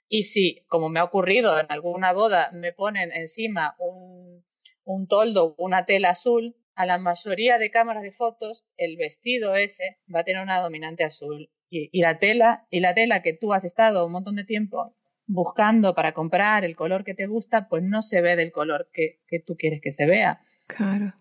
[0.07, 4.45] Y si, como me ha ocurrido en alguna boda, me ponen encima un,
[4.83, 9.97] un toldo, una tela azul, a la mayoría de cámaras de fotos, el vestido ese
[10.13, 11.49] va a tener una dominante azul.
[11.69, 14.95] Y, la tela, y la tela que tú has estado un montón de tiempo
[15.27, 19.19] buscando para comprar el color que te gusta, pues no se ve del color que,
[19.45, 20.41] tú quieres que se vea.
[20.67, 21.13] Claro.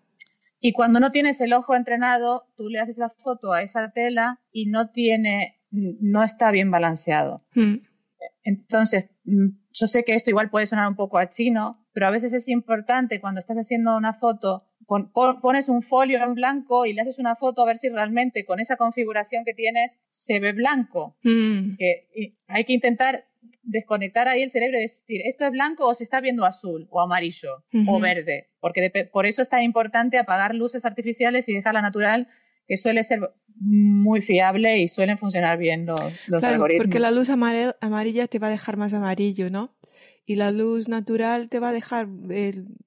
[0.61, 4.39] Y cuando no tienes el ojo entrenado, tú le haces la foto a esa tela
[4.51, 7.43] y no tiene, no está bien balanceado.
[7.53, 7.77] Hmm.
[8.43, 12.11] Entonces, mm, yo sé que esto igual puede sonar un poco a chino, pero a
[12.11, 17.01] veces es importante cuando estás haciendo una foto pones un folio en blanco y le
[17.01, 21.15] haces una foto a ver si realmente con esa configuración que tienes se ve blanco.
[21.23, 21.75] Mm.
[22.47, 23.25] hay que intentar
[23.63, 27.01] desconectar ahí el cerebro y decir, ¿esto es blanco o se está viendo azul o
[27.01, 28.47] amarillo o verde?
[28.59, 32.27] Porque por eso es tan importante apagar luces artificiales y dejarla natural,
[32.67, 33.19] que suele ser
[33.59, 36.85] muy fiable y suelen funcionar bien los, los claro, algoritmos.
[36.85, 39.71] Porque la luz amarilla te va a dejar más amarillo, ¿no?
[40.27, 42.07] Y la luz natural te va a dejar,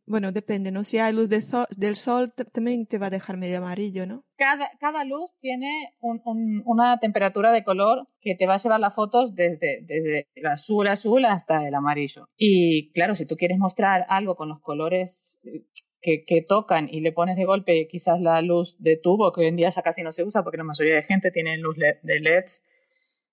[0.06, 0.82] bueno, depende, ¿no?
[0.82, 4.24] Si hay luz del sol, también te va a dejar medio amarillo, ¿no?
[4.36, 9.36] Cada, cada luz tiene una temperatura de color que te va a llevar las fotos
[9.36, 12.28] desde, desde el azul azul hasta el amarillo.
[12.36, 15.64] Y claro, si tú quieres mostrar algo con los colores eh,
[16.00, 19.46] que, que, tocan y le pones de golpe quizás la luz de tubo, que hoy
[19.46, 22.20] en día ya casi no se usa porque la mayoría de gente tiene luz de
[22.20, 22.64] LEDs,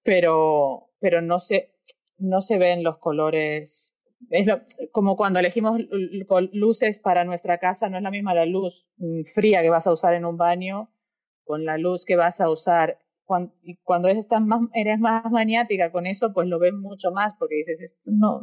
[0.04, 1.72] pero, pero no se,
[2.18, 3.95] no se ven los colores
[4.30, 4.48] es
[4.92, 5.80] como cuando elegimos
[6.52, 9.94] luces para nuestra casa, no es la misma la luz mm, fría que vas a
[9.94, 10.90] usar en un baño
[11.44, 12.98] con la luz que vas a usar.
[13.24, 17.56] Cuando, cuando estás más, eres más maniática con eso, pues lo ves mucho más porque
[17.56, 18.42] dices, esto no,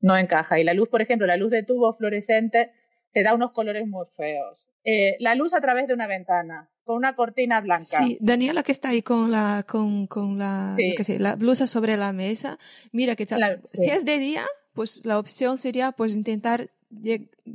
[0.00, 0.58] no encaja.
[0.58, 2.72] Y la luz, por ejemplo, la luz de tubo fluorescente
[3.12, 4.68] te da unos colores muy feos.
[4.84, 7.84] Eh, la luz a través de una ventana, con una cortina blanca.
[7.84, 10.68] Sí, Daniela que está ahí con la, con, con la,
[11.18, 12.58] la blusa sobre la mesa,
[12.92, 14.46] mira que tal, si es de día,
[14.78, 16.70] pues la opción sería pues intentar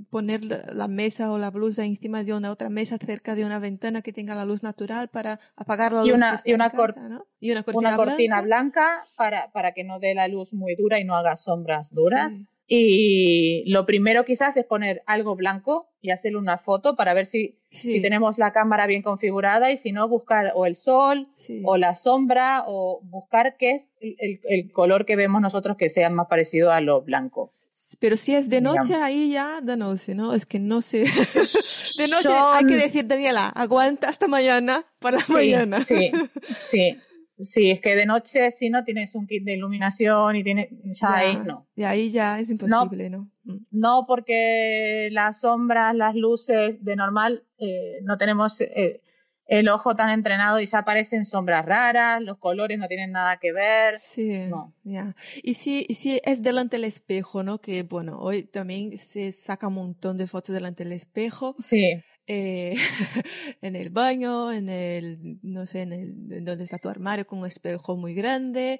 [0.09, 4.01] poner la mesa o la blusa encima de una otra mesa cerca de una ventana
[4.01, 6.09] que tenga la luz natural para apagar la luz.
[6.09, 10.99] Y una, y una, cortina, blanca, para, para, que no dé la luz muy dura
[10.99, 12.33] y no haga sombras duras.
[12.67, 17.55] Y lo primero quizás es poner algo blanco y hacerle una foto para ver si,
[17.69, 21.29] si tenemos la cámara bien configurada y si no, buscar o el sol
[21.63, 26.09] o la sombra o buscar qué es el, el, color que vemos nosotros que sea
[26.09, 27.53] más parecido a lo blanco.
[27.99, 30.33] Pero si es de noche, ahí ya de noche, ¿no?
[30.33, 30.99] Es que no sé.
[31.97, 35.85] de noche hay que decir, Daniela, aguanta hasta mañana para mañana.
[35.85, 36.11] sí,
[36.57, 36.97] sí.
[37.39, 41.15] Sí, es que de noche si no tienes un kit de iluminación y tienes ya,
[41.15, 41.67] ahí no.
[41.75, 43.17] Y ahí ya es imposible, ¿no?
[43.17, 44.05] No, mm.
[44.07, 49.01] porque las sombras, las luces de normal eh, no tenemos eh,
[49.45, 53.51] el ojo tan entrenado y ya aparecen sombras raras, los colores no tienen nada que
[53.51, 53.97] ver.
[53.99, 54.49] Sí,
[54.83, 55.15] ya.
[55.41, 57.59] Y si, si es delante del espejo, ¿no?
[57.59, 61.55] Que bueno, hoy también se saca un montón de fotos delante del espejo.
[61.59, 62.75] Sí eh,
[63.61, 67.47] en el baño, en el, no sé, en el, donde está tu armario con un
[67.47, 68.79] espejo muy grande.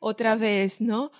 [0.00, 1.12] Otra vez, ¿no?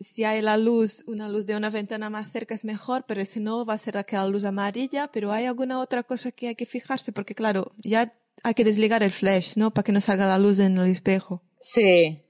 [0.00, 3.38] Si hay la luz, una luz de una ventana más cerca es mejor, pero si
[3.38, 6.66] no va a ser aquella luz amarilla, pero hay alguna otra cosa que hay que
[6.66, 9.72] fijarse, porque claro, ya hay que desligar el flash, ¿no?
[9.72, 11.42] Para que no salga la luz en el espejo.
[11.58, 12.22] Sí,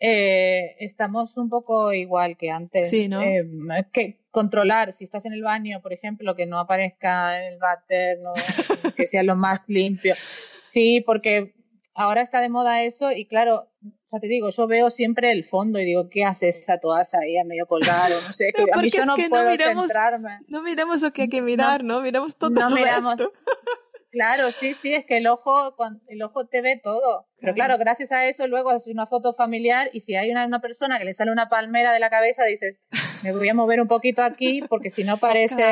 [0.00, 2.90] eh, estamos un poco igual que antes.
[2.90, 3.22] Sí, ¿no?
[3.22, 3.44] Eh,
[3.92, 8.18] que controlar, si estás en el baño, por ejemplo, que no aparezca el váter,
[8.96, 10.16] que sea lo más limpio.
[10.58, 11.54] Sí, porque
[11.94, 13.68] ahora está de moda eso y claro,
[14.06, 17.38] ya te digo, yo veo siempre el fondo y digo, ¿qué hace esa toalla ahí
[17.38, 18.52] a medio colgar o no sé?
[18.52, 20.40] Que a mí yo no puedo miramos, centrarme.
[20.48, 22.00] No miramos lo que hay que mirar, ¿no?
[22.00, 23.14] Miramos todo no miramos,
[24.10, 25.74] Claro, sí, sí, es que el ojo,
[26.06, 27.26] el ojo te ve todo.
[27.40, 30.60] Pero claro, gracias a eso luego es una foto familiar y si hay una, una,
[30.60, 32.80] persona que le sale una palmera de la cabeza, dices,
[33.24, 35.64] me voy a mover un poquito aquí porque si no parece...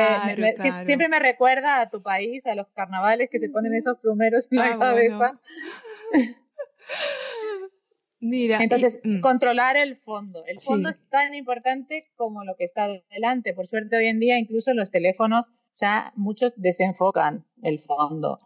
[0.81, 4.57] siempre me recuerda a tu país, a los carnavales que se ponen esos plumeros en
[4.57, 5.39] la ah, cabeza.
[8.19, 9.19] Mira, Entonces, mm.
[9.19, 10.45] controlar el fondo.
[10.45, 13.53] El fondo es tan importante como lo que está delante.
[13.53, 18.39] Por suerte, hoy en día, incluso los teléfonos ya muchos desenfocan el fondo.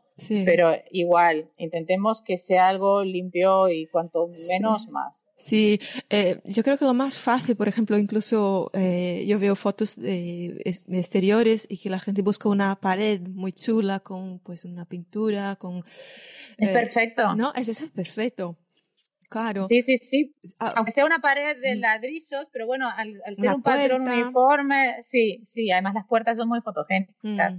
[0.46, 5.30] Pero igual, intentemos que sea algo limpio y cuanto menos más.
[5.36, 9.96] Sí, eh, yo creo que lo más fácil, por ejemplo, incluso eh, yo veo fotos
[9.96, 15.56] de, exteriores y que la gente busca una pared muy chula con pues una pintura,
[15.56, 15.84] con...
[16.58, 17.36] es eh, perfecto.
[17.36, 18.58] No, eso es perfecto.
[19.30, 19.64] Claro.
[19.64, 20.36] Sí, sí, sí.
[20.58, 21.80] Ah, Aunque sea una pared de mm.
[21.80, 26.62] ladrillos, pero bueno, al, ser un patrón uniforme, sí, sí, además las puertas son muy
[26.62, 27.54] fotogénicas.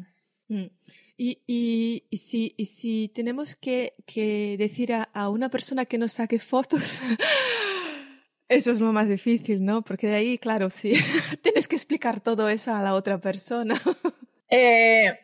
[0.49, 0.71] Mm, mm.
[1.21, 5.99] Y, y, y, si, y si tenemos que, que decir a, a, una persona que
[5.99, 7.01] nos saque fotos,
[8.49, 9.83] eso es lo más difícil, ¿no?
[9.83, 10.95] Porque de ahí, claro, sí,
[11.43, 13.75] tienes que explicar todo eso a la otra persona.
[14.49, 15.19] eh,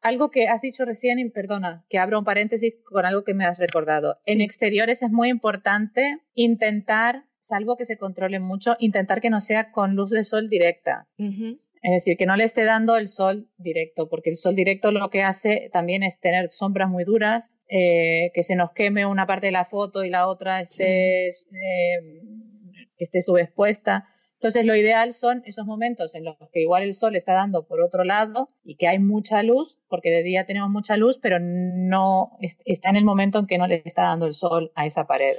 [0.00, 3.44] algo que has dicho recién, y perdona, que abro un paréntesis con algo que me
[3.44, 4.16] has recordado.
[4.24, 9.72] En exteriores es muy importante intentar, salvo que se controle mucho, intentar que no sea
[9.72, 11.06] con luz de sol directa.
[11.84, 15.10] Es decir, que no le esté dando el sol directo, porque el sol directo lo
[15.10, 19.48] que hace también es tener sombras muy duras, eh, que se nos queme una parte
[19.48, 22.22] de la foto y la otra esté, eh,
[22.96, 24.08] esté subexpuesta.
[24.36, 27.82] Entonces, lo ideal son esos momentos en los que igual el sol está dando por
[27.82, 32.30] otro lado y que hay mucha luz, porque de día tenemos mucha luz, pero no
[32.64, 35.36] está en el momento en que no le está dando el sol a esa pared.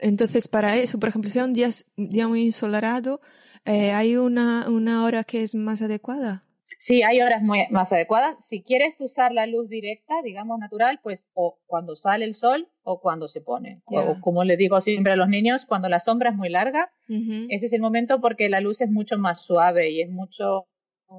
[0.00, 3.20] Entonces, para eso, por ejemplo, si es un día, muy insolarado,
[3.68, 6.44] eh, ¿hay una, una hora que es más adecuada?
[6.78, 8.44] Sí, hay horas muy, más adecuadas.
[8.44, 13.00] Si quieres usar la luz directa, digamos natural, pues o cuando sale el sol o
[13.00, 13.82] cuando se pone.
[13.86, 17.66] O como le digo siempre a los niños, cuando la sombra es muy larga, ese
[17.66, 20.66] es el momento porque la luz es mucho más suave y es mucho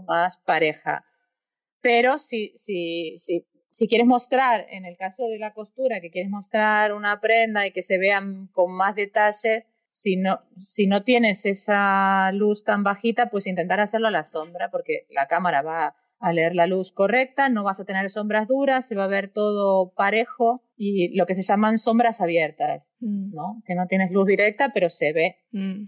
[0.07, 1.05] más pareja.
[1.81, 6.29] Pero si, si, si, si quieres mostrar, en el caso de la costura, que quieres
[6.29, 11.45] mostrar una prenda y que se vean con más detalle, si no, si no tienes
[11.45, 16.33] esa luz tan bajita, pues intentar hacerlo a la sombra, porque la cámara va a
[16.33, 19.93] leer la luz correcta, no vas a tener sombras duras, se va a ver todo
[19.93, 23.33] parejo y lo que se llaman sombras abiertas, mm.
[23.33, 23.63] ¿no?
[23.65, 25.37] Que no tienes luz directa, pero se ve.
[25.51, 25.85] Mm.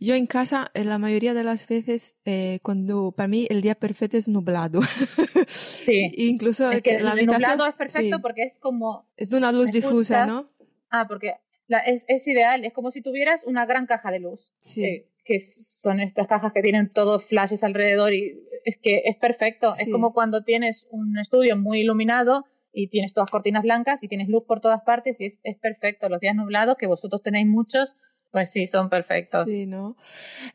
[0.00, 3.74] Yo en casa, eh, la mayoría de las veces, eh, cuando para mí el día
[3.74, 4.80] perfecto es nublado.
[5.48, 6.10] Sí.
[6.16, 9.08] Incluso es que el nublado es perfecto porque es como...
[9.16, 10.50] Es de una luz difusa, ¿no?
[10.90, 11.34] Ah, porque
[11.68, 14.52] es, ideal, es como si tuvieras una gran caja de luz.
[14.60, 15.06] Sí.
[15.24, 19.72] que son estas cajas que tienen todos flashes alrededor y es que es perfecto.
[19.78, 24.28] Es como cuando tienes un estudio muy iluminado y tienes todas cortinas blancas y tienes
[24.28, 26.08] luz por todas partes y es, es perfecto.
[26.08, 27.96] Los días nublados, que vosotros tenéis muchos,
[28.36, 29.46] pues sí, son perfectos.
[29.46, 29.96] Sí, ¿no?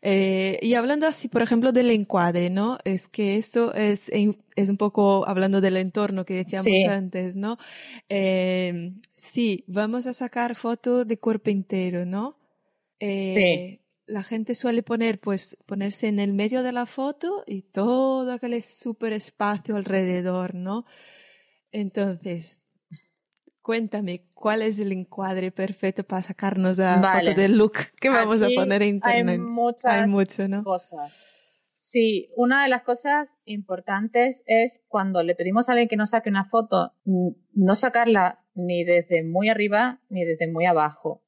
[0.03, 2.77] Eh, y hablando así, por ejemplo, del encuadre, ¿no?
[2.83, 4.11] Es que esto es,
[4.55, 7.57] es un poco hablando del entorno que decíamos antes, ¿no?
[8.07, 12.39] Eh, Sí, vamos a sacar foto de cuerpo entero, ¿no?
[12.99, 13.81] Eh, sí.
[14.07, 18.61] la gente suele poner, pues, ponerse en el medio de la foto y todo aquel
[18.63, 20.85] súper espacio alrededor, ¿no?
[21.71, 22.63] Entonces,
[23.61, 28.47] cuéntame, ¿cuál es el encuadre perfecto para sacarnos la foto del look que vamos a
[28.55, 29.39] poner en internet?
[29.83, 31.27] Hay muchas cosas.
[31.77, 36.29] Sí, una de las cosas importantes es cuando le pedimos a alguien que nos saque
[36.29, 41.21] una foto, no sacarla ni desde muy arriba ni desde muy abajo.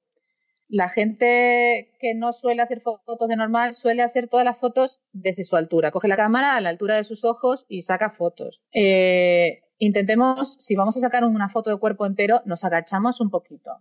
[0.67, 5.43] La gente que no suele hacer fotos de normal suele hacer todas las fotos desde
[5.43, 5.91] su altura.
[5.91, 8.63] Coge la cámara a la altura de sus ojos y saca fotos.
[8.71, 13.71] Eh, intentemos, si vamos a sacar una foto de cuerpo entero, nos agachamos un poquito.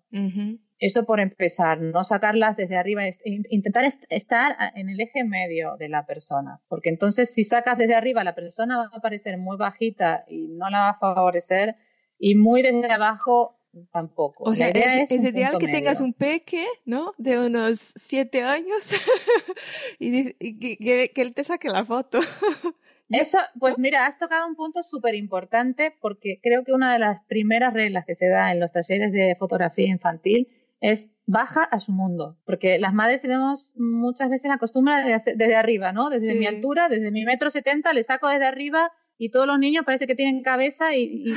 [0.79, 6.05] Eso por empezar, no sacarlas desde arriba, intentar estar en el eje medio de la
[6.05, 10.49] persona, porque entonces si sacas desde arriba la persona va a parecer muy bajita y
[10.49, 11.77] no la va a favorecer
[12.23, 13.59] y muy desde abajo
[13.91, 14.45] tampoco.
[14.45, 17.15] O sea, es, ideal que tengas un peque, ¿no?
[17.19, 18.93] De unos siete años
[19.99, 22.21] y, que, que, él te saque la foto.
[23.09, 27.25] Eso, pues mira, has tocado un punto súper importante porque creo que una de las
[27.27, 30.49] primeras reglas que se da en los talleres de fotografía infantil
[30.81, 35.37] es baja a su mundo, porque las madres tenemos muchas veces la costumbre de hacer
[35.37, 36.09] desde arriba, ¿no?
[36.09, 38.93] Desde mi altura, desde mi metro setenta, le saco desde arriba
[39.25, 41.33] y todos los niños parece que tienen cabeza y,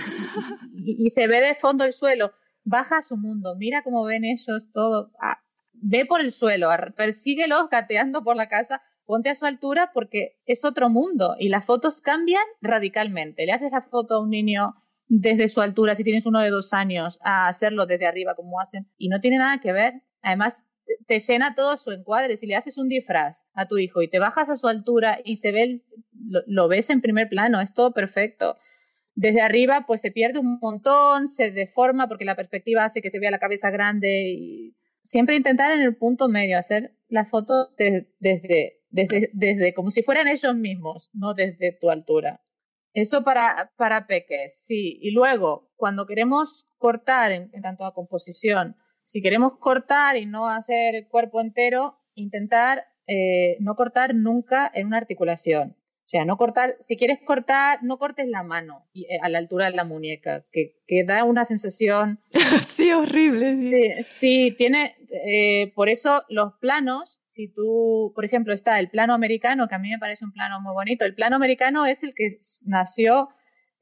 [0.73, 2.31] y, se ve de fondo el suelo.
[2.63, 5.11] Baja a su mundo, mira cómo ven ellos todo.
[5.21, 5.38] Ah,
[5.73, 10.65] ve por el suelo, persíguelos gateando por la casa ponte a su altura porque es
[10.65, 13.45] otro mundo y las fotos cambian radicalmente.
[13.45, 14.73] Le haces la foto a un niño
[15.07, 18.89] desde su altura, si tienes uno de dos años, a hacerlo desde arriba como hacen,
[18.97, 20.01] y no tiene nada que ver.
[20.23, 20.63] Además,
[21.07, 22.38] te llena todo su encuadre.
[22.38, 25.38] Si le haces un disfraz a tu hijo y te bajas a su altura y
[25.38, 25.83] se ve,
[26.26, 28.57] lo, ves en primer plano, es todo perfecto.
[29.13, 33.19] Desde arriba, pues se pierde un montón, se deforma porque la perspectiva hace que se
[33.19, 38.76] vea la cabeza grande y siempre intentar en el punto medio, hacer las fotos desde
[38.95, 42.41] desde, desde como si fueran ellos mismos, no desde tu altura.
[42.93, 44.97] Eso para, para peques, sí.
[45.01, 50.95] Y luego, cuando queremos cortar en, tanto a composición, si queremos cortar y no hacer
[50.95, 55.76] el cuerpo entero, intentar eh, no cortar nunca en una articulación.
[56.06, 59.66] O sea, no cortar, si quieres cortar, no cortes la mano eh, a la altura
[59.66, 62.20] de la muñeca, que, que da una sensación.
[62.68, 64.03] sí, horrible, sí.
[64.03, 64.95] Sí, tiene,
[65.26, 69.80] eh, por eso los planos si tú, por ejemplo, está el plano americano, que a
[69.80, 71.03] mí me parece un plano muy bonito.
[71.03, 72.30] El plano americano es el que
[72.66, 73.28] nació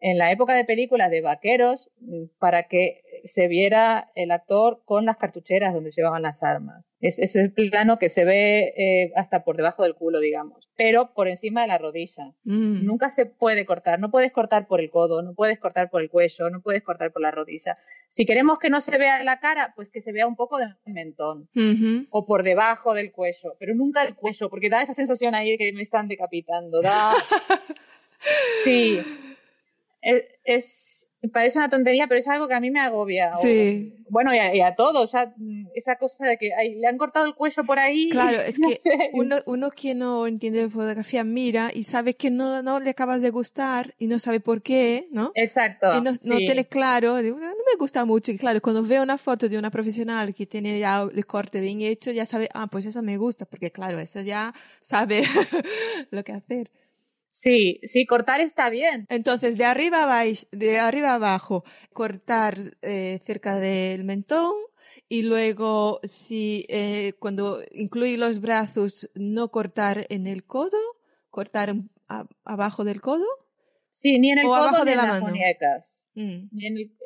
[0.03, 5.05] en la época de películas de vaqueros mm, para que se viera el actor con
[5.05, 6.91] las cartucheras donde llevaban las armas.
[6.99, 11.13] Es, es el plano que se ve eh, hasta por debajo del culo, digamos, pero
[11.13, 12.33] por encima de la rodilla.
[12.43, 12.85] Mm.
[12.85, 16.09] Nunca se puede cortar, no puedes cortar por el codo, no puedes cortar por el
[16.09, 17.77] cuello, no puedes cortar por la rodilla.
[18.09, 20.75] Si queremos que no se vea la cara, pues que se vea un poco del
[20.85, 21.47] mentón
[22.09, 25.57] o por debajo del cuello, pero nunca el cuello, porque da esa sensación ahí de
[25.57, 26.81] que me están decapitando.
[26.81, 27.13] Da...
[28.65, 28.99] sí
[30.03, 33.31] es, parece una tontería, pero es algo que a mí me agobia.
[33.41, 33.95] Sí.
[34.09, 35.33] bueno, y a, todos, o sea,
[35.73, 38.09] esa cosa de que le han cortado el cuello por ahí.
[38.09, 42.61] Claro, es que uno, uno que no entiende de fotografía mira y sabe que no,
[42.61, 45.31] no le acabas de gustar y no sabe por qué, ¿no?
[45.35, 45.97] Exacto.
[45.97, 48.31] Y no, tiene claro, no me gusta mucho.
[48.31, 51.81] Y claro, cuando veo una foto de una profesional que tiene ya el corte bien
[51.81, 55.23] hecho, ya sabe, ah, pues eso me gusta, porque claro, esa ya sabe
[56.11, 56.69] lo que hacer.
[57.33, 59.07] Sí, sí, cortar está bien.
[59.09, 64.53] Entonces, de arriba, vais, de arriba abajo, cortar eh, cerca del mentón
[65.09, 70.77] y luego, si eh, cuando incluye los brazos, no cortar en el codo,
[71.31, 71.73] cortar
[72.45, 73.25] abajo del codo.
[73.89, 76.05] Sí, ni en el codo ni en las muñecas.
[76.13, 76.49] Mm.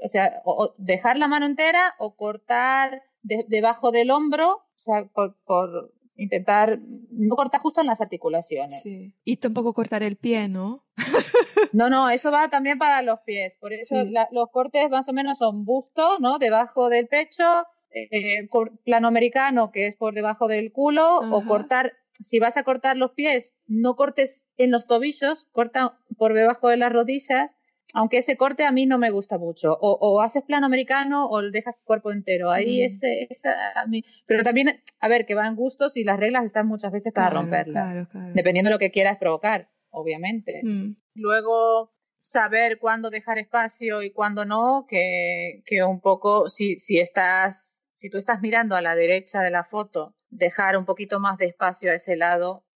[0.03, 5.37] o sea, o, dejar la mano entera o cortar debajo del hombro, o sea, por,
[5.45, 6.79] por intentar
[7.11, 8.81] no cortar justo en las articulaciones.
[8.81, 9.13] Sí.
[9.23, 10.83] Y tampoco cortar el pie, ¿no?
[11.73, 13.55] no, no, eso va también para los pies.
[13.59, 13.95] Por eso
[14.31, 16.39] los cortes más o menos son busto, ¿no?
[16.39, 17.43] Debajo del pecho,
[17.91, 18.49] eh,
[18.83, 23.11] plano americano, que es por debajo del culo, o cortar, si vas a cortar los
[23.11, 27.56] pies, no cortes en los tobillos, corta por debajo de las rodillas
[27.97, 29.75] aunque ese corte a mí no me gusta mucho.
[29.81, 32.51] O, haces plano americano o dejas cuerpo entero.
[32.51, 32.85] Ahí mm.
[32.85, 34.03] ese, a mí.
[34.27, 37.95] Pero también, a ver, que van gustos y las reglas están muchas veces para romperlas.
[38.35, 40.61] Dependiendo de lo que quieras provocar, obviamente.
[40.63, 40.95] Mm.
[41.15, 47.83] Luego, saber cuándo dejar espacio y cuándo no, que, que un poco, si, si estás,
[47.93, 51.47] si tú estás mirando a la derecha de la foto, dejar un poquito más de
[51.47, 52.66] espacio a ese lado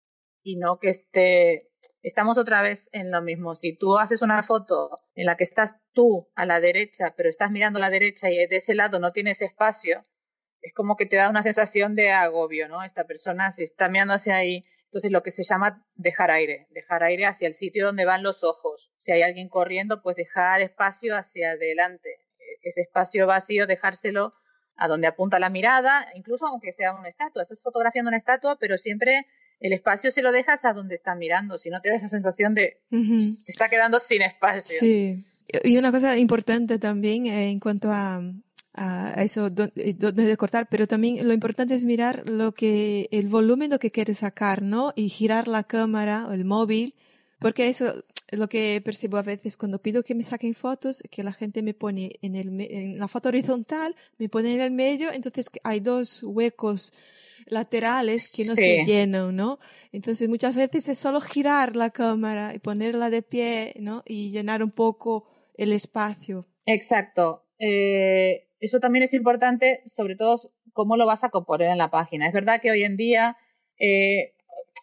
[0.42, 1.72] y no que esté
[2.02, 3.54] estamos otra vez en lo mismo.
[3.54, 7.50] Si tú haces una foto en la que estás tú a la derecha, pero estás
[7.50, 10.04] mirando a la derecha y de ese lado no tienes espacio,
[10.60, 12.82] es como que te da una sensación de agobio, ¿no?
[12.82, 14.64] Esta persona se está mirando hacia ahí.
[14.84, 18.44] Entonces, lo que se llama dejar aire, dejar aire hacia el sitio donde van los
[18.44, 18.92] ojos.
[18.96, 22.20] Si hay alguien corriendo, pues dejar espacio hacia adelante.
[22.62, 24.34] Ese espacio vacío, dejárselo
[24.76, 27.42] a donde apunta la mirada, incluso aunque sea una estatua.
[27.42, 29.26] Estás fotografiando una estatua, pero siempre
[29.62, 32.54] el espacio se lo dejas a donde está mirando, si no te da esa sensación
[32.54, 34.76] de se está quedando sin espacio.
[34.78, 35.24] Sí.
[35.62, 38.22] Y una cosa importante también eh, en cuanto a,
[38.74, 43.70] a eso eh, donde cortar, pero también lo importante es mirar lo que el volumen
[43.70, 44.92] lo que quieres sacar, ¿no?
[44.96, 46.94] Y girar la cámara o el móvil,
[47.38, 51.22] porque eso es lo que percibo a veces cuando pido que me saquen fotos, que
[51.22, 55.12] la gente me pone en, el, en la foto horizontal, me pone en el medio,
[55.12, 56.92] entonces hay dos huecos
[57.46, 59.58] laterales que no se llenan, ¿no?
[59.92, 64.02] Entonces muchas veces es solo girar la cámara y ponerla de pie, ¿no?
[64.06, 66.46] Y llenar un poco el espacio.
[66.66, 67.44] Exacto.
[67.58, 70.36] Eh, eso también es importante, sobre todo
[70.72, 72.26] cómo lo vas a componer en la página.
[72.26, 73.36] Es verdad que hoy en día,
[73.78, 74.34] eh,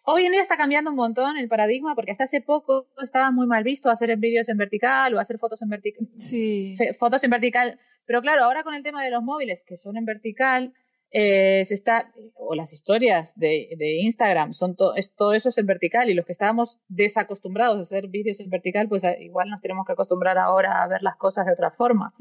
[0.06, 3.46] hoy en día está cambiando un montón el paradigma, porque hasta hace poco estaba muy
[3.46, 6.08] mal visto hacer vídeos en vertical o hacer fotos en vertical.
[6.18, 6.74] Sí.
[6.98, 7.78] Fotos en vertical.
[8.06, 10.72] Pero claro, ahora con el tema de los móviles que son en vertical,
[11.12, 13.68] eh, se está, o las historias de,
[14.02, 18.38] Instagram, son todo eso es en vertical y los que estábamos desacostumbrados a hacer vídeos
[18.38, 21.70] en vertical, pues igual nos tenemos que acostumbrar ahora a ver las cosas de otra
[21.70, 22.14] forma.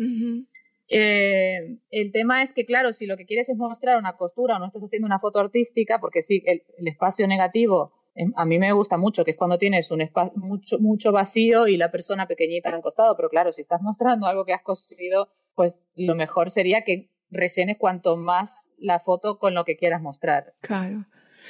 [0.89, 4.59] Eh, el tema es que, claro, si lo que quieres es mostrar una costura o
[4.59, 8.73] no estás haciendo una foto artística, porque sí, el, espacio negativo em, a mí me
[8.73, 12.69] gusta mucho, que es cuando tienes un espacio mucho, mucho vacío y la persona pequeñita
[12.69, 16.83] al costado, pero claro, si estás mostrando algo que has conseguido, pues lo mejor sería
[16.83, 20.53] que resenes cuanto más la foto con lo que quieras mostrar.
[20.61, 21.05] Claro.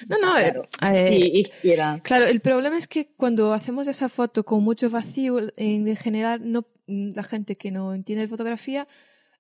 [0.08, 0.64] No, no, claro.
[0.94, 5.96] Eh, eh, claro, el problema es que cuando hacemos esa foto con mucho vacío, en
[5.96, 8.88] general, no, la gente que no entiende fotografía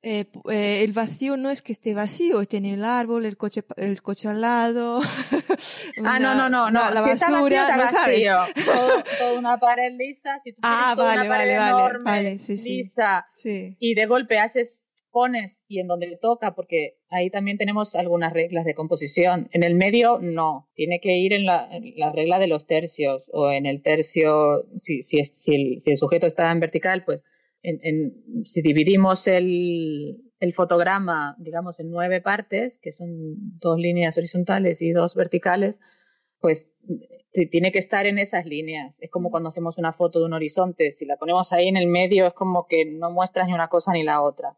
[0.02, 4.02] eh, eh, el vacío no es que esté vacío, tiene el árbol, el coche, el
[4.02, 5.02] coche al lado.
[6.06, 6.90] ah, no, no, no, no.
[6.90, 9.04] La si basura, está vacío, está vacío.
[9.20, 14.06] Todo, una pared lisa, si tú tienes ah, toda una pared enorme, lisa, y de
[14.06, 19.50] golpe haces, pones y en donde toca, porque ahí también tenemos algunas reglas de composición.
[19.52, 20.70] En el medio, no.
[20.76, 24.64] Tiene que ir en la, en la regla de los tercios, o en el tercio,
[24.78, 27.24] si, si, es, si, el, si el sujeto está en vertical, pues
[27.62, 33.10] en, si dividimos el, el, fotograma, digamos, en nueve partes, que son
[33.60, 35.80] dos líneas horizontales y dos verticales,
[36.40, 36.74] pues
[37.52, 39.02] tiene que estar en esas líneas.
[39.02, 41.88] Es como cuando hacemos una foto de un horizonte, si la ponemos ahí en el
[41.88, 44.56] medio es como que no muestras ni una cosa ni la otra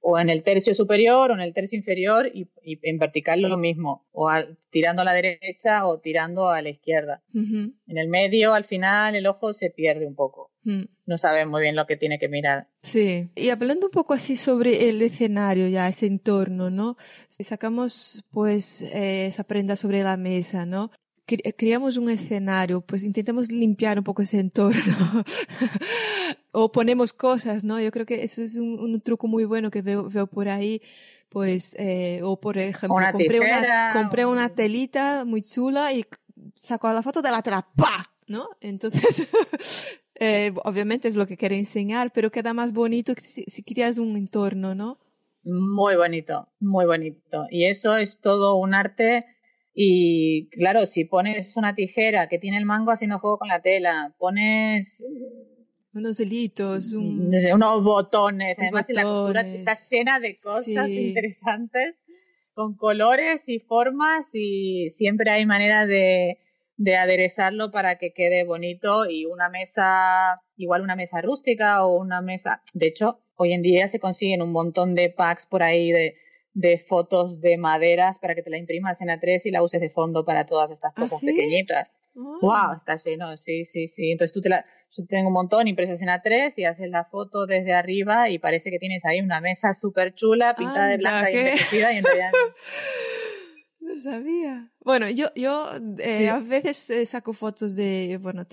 [0.00, 4.06] o en el tercio superior o en el tercio inferior y, en vertical lo mismo,
[4.12, 4.30] o
[4.70, 7.22] tirando a la derecha o tirando a la izquierda.
[7.34, 10.50] En el medio, al final, el ojo se pierde un poco.
[11.08, 12.68] No sabe muy bien lo que tiene que mirar.
[12.82, 16.98] Sí, y hablando un poco así sobre el escenario, ya ese entorno, ¿no?
[17.30, 20.90] Si sacamos pues eh, esa prenda sobre la mesa, ¿no?
[21.56, 25.22] creamos un escenario, pues intentamos limpiar un poco ese entorno
[26.52, 27.78] o ponemos cosas, ¿no?
[27.80, 30.80] Yo creo que eso es un, truco muy bueno que veo, veo por ahí,
[31.28, 36.06] pues, eh, o por ejemplo, compré, una, compré una telita muy chula y
[36.54, 38.10] saco la foto de la tela, ¡pa!
[38.28, 38.50] ¿no?
[38.60, 39.26] Entonces,
[40.20, 44.16] eh, obviamente es lo que quiero enseñar, pero queda más bonito si, si creas un
[44.16, 44.98] entorno, ¿no?
[45.44, 47.46] Muy bonito, muy bonito.
[47.50, 49.24] Y eso es todo un arte
[49.74, 54.12] y claro, si pones una tijera que tiene el mango haciendo juego con la tela,
[54.18, 55.04] pones
[55.94, 61.98] unos hilitos, unos botones, además la costura está llena de cosas interesantes
[62.54, 66.38] con colores y formas y siempre hay manera de,
[66.78, 72.22] de aderezarlo para que quede bonito y una mesa, igual una mesa rústica o una
[72.22, 76.16] mesa, de hecho, hoy en día se consiguen un montón de packs por ahí de
[76.58, 79.90] de fotos de maderas para que te la imprimas en A3 y la uses de
[79.90, 81.94] fondo para todas estas ¿Ah, cosas pequeñitas.
[82.14, 82.50] ¡Wow!
[82.50, 82.74] Ah.
[82.76, 84.10] Está lleno, sí, sí, sí.
[84.10, 87.46] Entonces tú te la, yo tengo un montón impresas en A3 y haces la foto
[87.46, 91.36] desde arriba y parece que tienes ahí una mesa súper chula pintada de blanca y
[91.36, 92.32] envejecida y en realidad...
[93.78, 94.72] No sabía.
[94.84, 95.68] Bueno, yo, yo
[96.02, 98.46] eh, a veces eh, saco fotos de, bueno,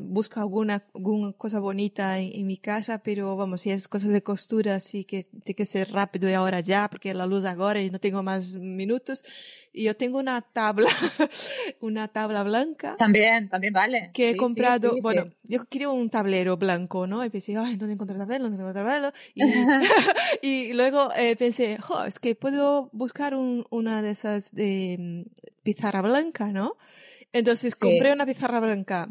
[0.00, 4.80] busco alguna, alguna cosa bonita en, mi casa, pero vamos, si es cosas de costura,
[4.80, 8.00] sí que tiene que ser rápido y ahora ya, porque la luz ahora y no
[8.00, 9.24] tengo más minutos.
[9.72, 10.88] Y yo tengo una tabla,
[11.80, 12.96] una tabla blanca.
[12.96, 14.10] También, también vale.
[14.14, 17.22] Que he comprado, bueno, yo quería un tablero blanco, ¿no?
[17.24, 18.44] Y pensé, ay, ¿dónde encontrar tablero?
[18.44, 19.12] ¿Dónde encontrar tablero?
[19.34, 19.42] Y,
[20.42, 25.25] y luego eh, pensé, jo, es que puedo buscar un, una de esas de mm,
[25.62, 26.76] pizarra blanca, ¿no?
[27.32, 29.08] Entonces compré una pizarra blanca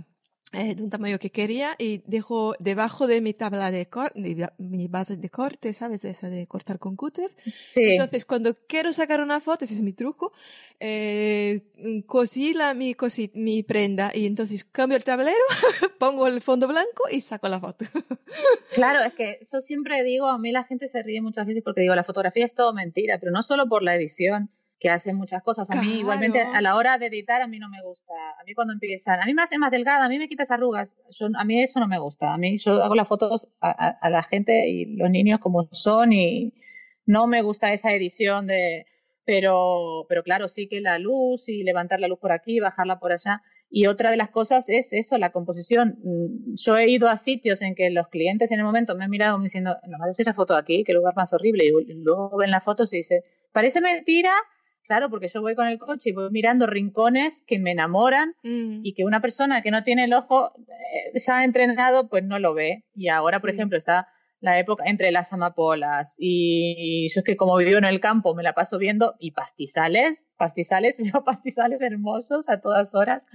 [0.57, 4.87] eh, de un tamaño que quería y dejo debajo de mi tabla de corte, mi
[4.87, 6.05] base de corte, ¿sabes?
[6.05, 7.29] Esa de cortar con cúter.
[7.45, 7.83] Sí.
[7.83, 10.31] Entonces, cuando quiero sacar una foto, ese es mi truco,
[10.79, 11.61] eh,
[12.05, 15.35] cosí la, mi, cosí, mi prenda y entonces cambio el tablero,
[15.99, 17.85] pongo el fondo blanco y saco la foto.
[18.73, 21.81] claro, es que yo siempre digo, a mí la gente se ríe muchas veces porque
[21.81, 24.49] digo, la fotografía es todo mentira, pero no solo por la edición
[24.79, 25.69] que hacen muchas cosas.
[25.69, 28.13] A mí igualmente a la hora de editar a mí no me gusta.
[28.39, 30.95] A mí cuando empiezan, a mí me hace más delgada, a mí me quitas arrugas.
[31.37, 32.33] a mí eso no me gusta.
[32.33, 36.53] A mí yo hago las fotos a, la gente y los niños como son y
[37.05, 38.85] no me gusta esa edición de...
[39.27, 43.11] Pero, pero claro, sí que la luz y levantar la luz por aquí, bajarla por
[43.11, 43.41] allá.
[43.71, 45.97] Y otra de las cosas es eso, la composición.
[46.03, 49.09] Mm, yo he ido a sitios en que los clientes en el momento me han
[49.09, 51.65] mirado diciendo, no a hacer la foto aquí, qué lugar más horrible.
[51.65, 54.31] Y luego ven las fotos y dice, parece mentira,
[54.85, 58.81] Claro, porque yo voy con el coche y voy mirando rincones que me enamoran mm.
[58.83, 62.37] y que una persona que no tiene el ojo eh, se ha entrenado, pues no
[62.37, 62.85] lo ve.
[62.93, 64.07] Y ahora, por ejemplo, está
[64.41, 68.43] la época entre las amapolas y, yo es que como vivo en el campo me
[68.43, 73.25] la paso viendo y pastizales, pastizales, veo pastizales hermosos a todas horas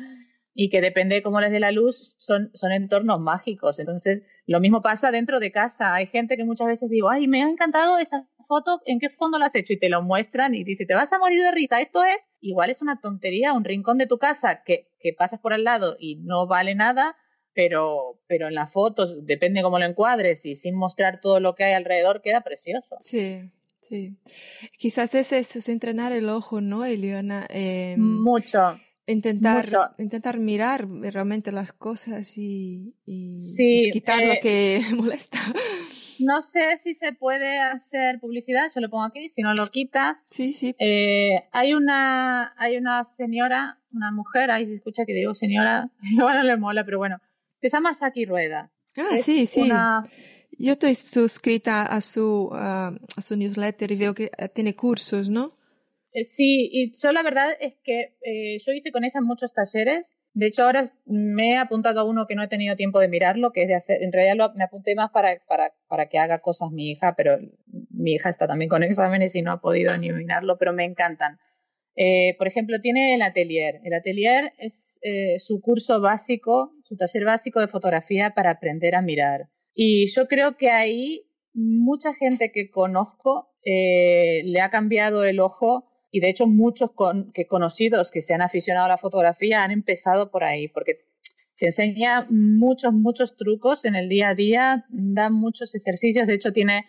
[0.55, 3.80] y que depende de cómo les dé la luz, son, son entornos mágicos.
[3.80, 5.94] Entonces, lo mismo pasa dentro de casa.
[5.94, 9.38] Hay gente que muchas veces digo, ay, me ha encantado esta foto, ¿en qué fondo
[9.38, 9.74] lo has hecho?
[9.74, 11.80] Y te lo muestran y dice, te vas a morir de risa.
[11.80, 15.53] Esto es, igual es una tontería, un rincón de tu casa que, que pasas por
[15.53, 17.16] al lado y no vale nada,
[17.55, 21.62] pero, pero en las fotos, depende cómo lo encuadres y sin mostrar todo lo que
[21.62, 22.96] hay alrededor, queda precioso.
[22.98, 23.53] Sí.
[23.80, 24.16] Sí.
[24.78, 27.46] Quizás es eso, es entrenar el ojo, ¿no, Eliana?
[27.48, 28.78] Em, mucho.
[29.07, 29.66] Intentar,
[29.98, 35.40] intentar mirar realmente las cosas y, y quitar lo eh, que molesta.
[36.21, 40.25] No sé si se puede hacer publicidad, yo lo pongo aquí, si no lo quitas.
[40.31, 40.75] Sí, sí.
[40.79, 46.37] Eh, hay una hay una señora, una mujer, ahí se escucha que digo señora, igual
[46.37, 47.21] no le mola, pero bueno,
[47.57, 48.71] se llama Shaki Rueda.
[48.97, 49.71] Ah, sí, sí.
[50.59, 52.93] Yo estoy suscrita a su, a
[53.23, 55.57] su newsletter y veo que tiene cursos, ¿no?
[56.12, 60.16] Eh, sí, y yo la verdad es que eh, yo hice con ella muchos talleres.
[60.33, 63.53] De hecho, ahora me he apuntado a uno que no he tenido tiempo de mirarlo,
[63.53, 66.70] que es de hacer, en realidad me apunté más para, para, para que haga cosas
[66.70, 67.39] mi hija, pero
[67.91, 71.39] mi hija está también con exámenes y no ha podido ni mirarlo, pero me encantan.
[71.97, 73.81] Eh, por ejemplo, tiene el atelier.
[73.85, 75.01] El atelier es
[75.39, 79.49] su curso básico, su taller básico de fotografía para aprender a mirar.
[79.74, 86.20] Y yo creo que ahí mucha gente que conozco le ha cambiado el ojo y
[86.20, 86.90] de hecho muchos
[87.32, 91.06] que conocidos que se han aficionado a la fotografía han empezado por ahí, porque
[91.56, 96.52] te enseña muchos, muchos trucos en el día a día, da muchos ejercicios, de hecho
[96.52, 96.86] tiene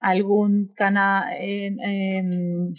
[0.00, 2.72] algún canal en,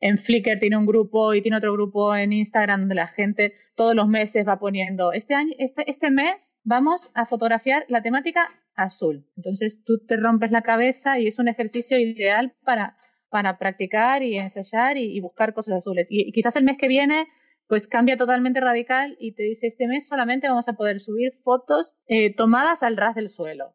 [0.00, 3.94] en, Flickr, tiene un grupo y tiene otro grupo en Instagram donde la gente todos
[3.94, 9.26] los meses va poniendo, este, año, este, este mes vamos a fotografiar la temática azul.
[9.36, 12.96] Entonces tú te rompes la cabeza y es un ejercicio ideal para
[13.28, 16.08] para practicar y ensayar y, buscar cosas azules.
[16.10, 17.26] Y, quizás el mes que viene
[17.66, 21.96] pues cambia totalmente radical y te dice este mes solamente vamos a poder subir fotos
[22.06, 23.74] eh, tomadas al ras del suelo,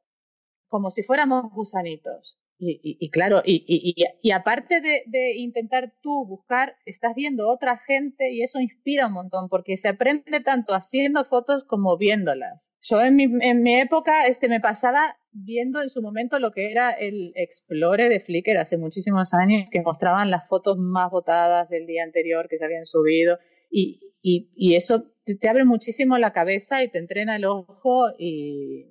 [0.68, 2.40] como si fuéramos gusanitos.
[2.66, 9.08] Y, claro, y, aparte de, intentar tú buscar, estás viendo otra gente y eso inspira
[9.08, 12.72] un montón porque se aprende tanto haciendo fotos como viéndolas.
[12.82, 16.72] Yo en mi, en mi época este, me pasaba viendo en su momento lo que
[16.72, 21.86] era el Explore de Flickr hace muchísimos años, que mostraban las fotos más votadas del
[21.86, 23.40] día anterior que se habían subido
[23.74, 28.86] y, eso te, abre muchísimo la cabeza y te entrena el ojo y,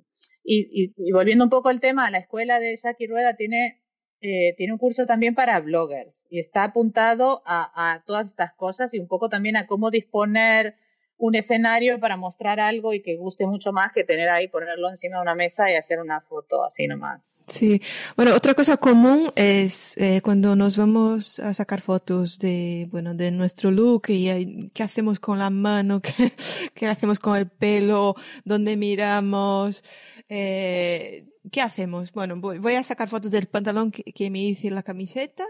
[0.45, 3.83] y, volviendo un poco al tema, la escuela de Jackie Rueda tiene,
[4.21, 8.93] eh, tiene un curso también para bloggers y está apuntado a, a, todas estas cosas
[8.95, 10.77] y un poco también a cómo disponer
[11.23, 15.19] un escenario para mostrar algo y que guste mucho más que tener ahí, ponerlo encima
[15.19, 17.31] de una mesa y hacer una foto así nomás.
[17.47, 17.81] Sí,
[18.17, 23.31] bueno, otra cosa común es eh, cuando nos vamos a sacar fotos de, bueno, de
[23.31, 26.33] nuestro look y qué hacemos con la mano, qué,
[26.75, 29.85] qué hacemos con el pelo, dónde miramos,
[30.29, 32.11] eh, ¿qué hacemos?
[32.11, 35.47] Bueno, voy, a sacar fotos del pantalón que, que me hice la camiseta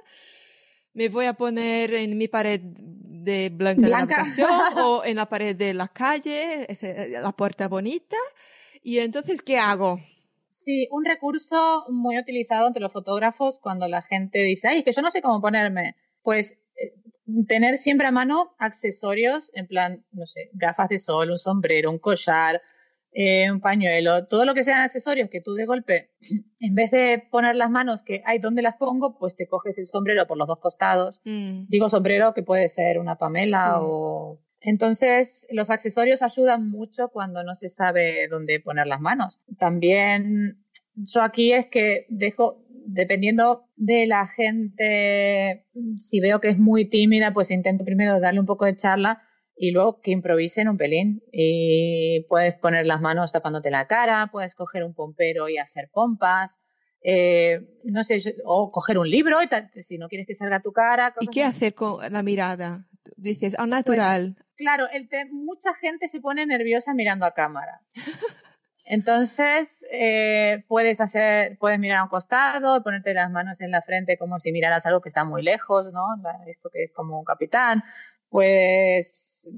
[0.94, 4.24] me voy a poner en mi pared de blanca, blanca.
[4.36, 6.66] De la o en la pared de la calle,
[7.10, 8.16] la puerta bonita.
[8.82, 10.00] Y entonces, ¿qué hago?
[10.48, 15.02] Sí, un recurso muy utilizado entre los fotógrafos cuando la gente dice, ay, que yo
[15.02, 15.96] no sé cómo ponerme.
[16.22, 16.94] Pues eh,
[17.48, 21.98] tener siempre a mano accesorios, en plan, no sé, gafas de sol, un sombrero, un
[21.98, 22.60] collar,
[23.14, 26.10] eh, un pañuelo, todo lo que sean accesorios que tú de golpe,
[26.60, 29.86] en vez de poner las manos que hay donde las pongo, pues te coges el
[29.86, 31.20] sombrero por los dos costados.
[31.24, 31.66] Mm.
[31.68, 37.54] Digo sombrero que puede ser una pamela o Entonces, los accesorios ayudan mucho cuando no
[37.54, 39.40] se sabe dónde poner las manos.
[39.58, 45.66] También yo aquí es que dejo, dependiendo de la gente,
[45.98, 49.22] si veo que es muy tímida, pues intento primero darle un poco de charla
[49.56, 51.22] y luego que improvisen un pelín.
[51.32, 56.60] Y puedes poner las manos tapándote la cara, puedes coger un pompero y hacer pompas.
[57.04, 61.12] Eh, no sé, o coger un libro y si no quieres que salga tu cara.
[61.20, 62.86] ¿Y qué hacer con la mirada?
[63.16, 64.34] Dices, al natural.
[64.36, 67.80] Pues, claro, el mucha gente se pone nerviosa mirando a cámara.
[68.84, 74.18] Entonces, eh, puedes hacer, puedes mirar a un costado, ponerte las manos en la frente
[74.18, 76.02] como si miraras algo que está muy lejos, ¿no?
[76.46, 77.82] Esto que es como un capitán.
[78.32, 79.48] Pues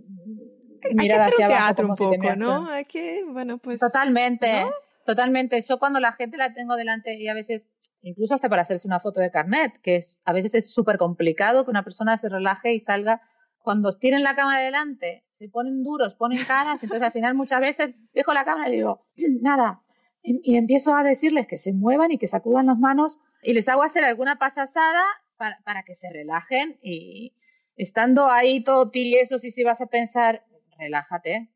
[0.95, 2.69] mirar hacia abajo como un poco, ¿no?
[2.69, 3.79] Hay que, bueno, pues.
[3.79, 4.67] Totalmente.
[5.07, 5.63] Totalmente.
[5.63, 7.69] Yo cuando la gente la tengo delante y a veces,
[8.03, 11.65] incluso hasta para hacerse una foto de carnet, que es, a veces es súper complicado
[11.65, 13.23] que una persona se relaje y salga
[13.59, 17.95] cuando tienen la cámara delante, se ponen duros, ponen caras, entonces al final muchas veces
[18.13, 19.07] dejo la cámara y digo,
[19.41, 19.83] nada,
[20.23, 23.83] y, empiezo a decirles que se muevan y que sacudan las manos y les hago
[23.83, 25.03] hacer alguna pasasada
[25.37, 27.35] para, para que se relajen y
[27.77, 30.45] estando ahí todo tiesos y si vas a pensar,
[30.79, 31.51] relájate.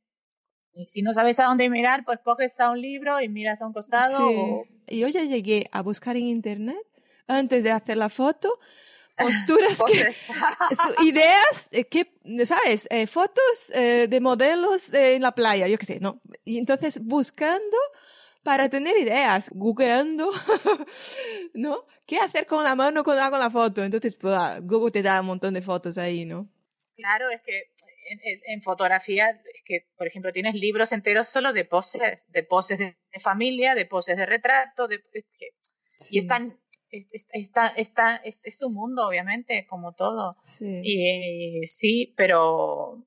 [0.74, 3.66] Y si no sabes a dónde mirar, pues coges a un libro y miras a
[3.66, 4.64] un costado.
[4.86, 6.76] Y yo ya llegué a buscar en internet
[7.26, 8.58] antes de hacer la foto
[9.18, 12.12] posturas, que, ideas, eh, que,
[12.46, 12.86] ¿sabes?
[12.88, 16.20] Eh, fotos eh, de modelos en la playa, yo qué sé, ¿no?
[16.44, 17.76] Y entonces buscando
[18.44, 20.30] para tener ideas, googleando,
[21.54, 21.84] ¿no?
[22.08, 23.84] ¿Qué hacer con la mano cuando hago la foto?
[23.84, 26.48] Entonces, pues, ah, Google te da un montón de fotos ahí, ¿no?
[26.96, 27.70] Claro, es que
[28.46, 32.96] en, fotografía, es que, por ejemplo, tienes libros enteros solo de poses, de poses de,
[33.20, 35.04] familia, de poses de retrato, de,
[36.08, 36.58] y están
[36.90, 40.34] está, está, es, es, un mundo, obviamente, como todo.
[40.42, 40.80] Sí.
[40.82, 43.06] Y, sí, pero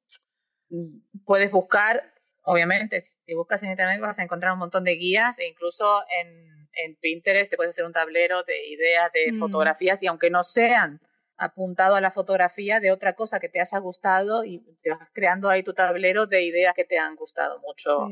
[1.26, 5.48] puedes buscar, obviamente, si buscas en internet vas a encontrar un montón de guías e
[5.48, 9.40] incluso en, en Pinterest te puedes hacer un tablero de ideas de mm.
[9.40, 11.02] fotografías y aunque no sean
[11.38, 15.50] apuntado a la fotografía de otra cosa que te haya gustado y te vas creando
[15.50, 18.08] ahí tu tablero de ideas que te han gustado mucho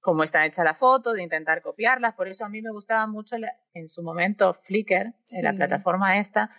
[0.00, 2.14] cómo está hecha la foto, de intentar copiarlas.
[2.14, 3.36] Por eso a mí me gustaba mucho
[3.74, 6.50] en su momento Flickr, en la plataforma esta,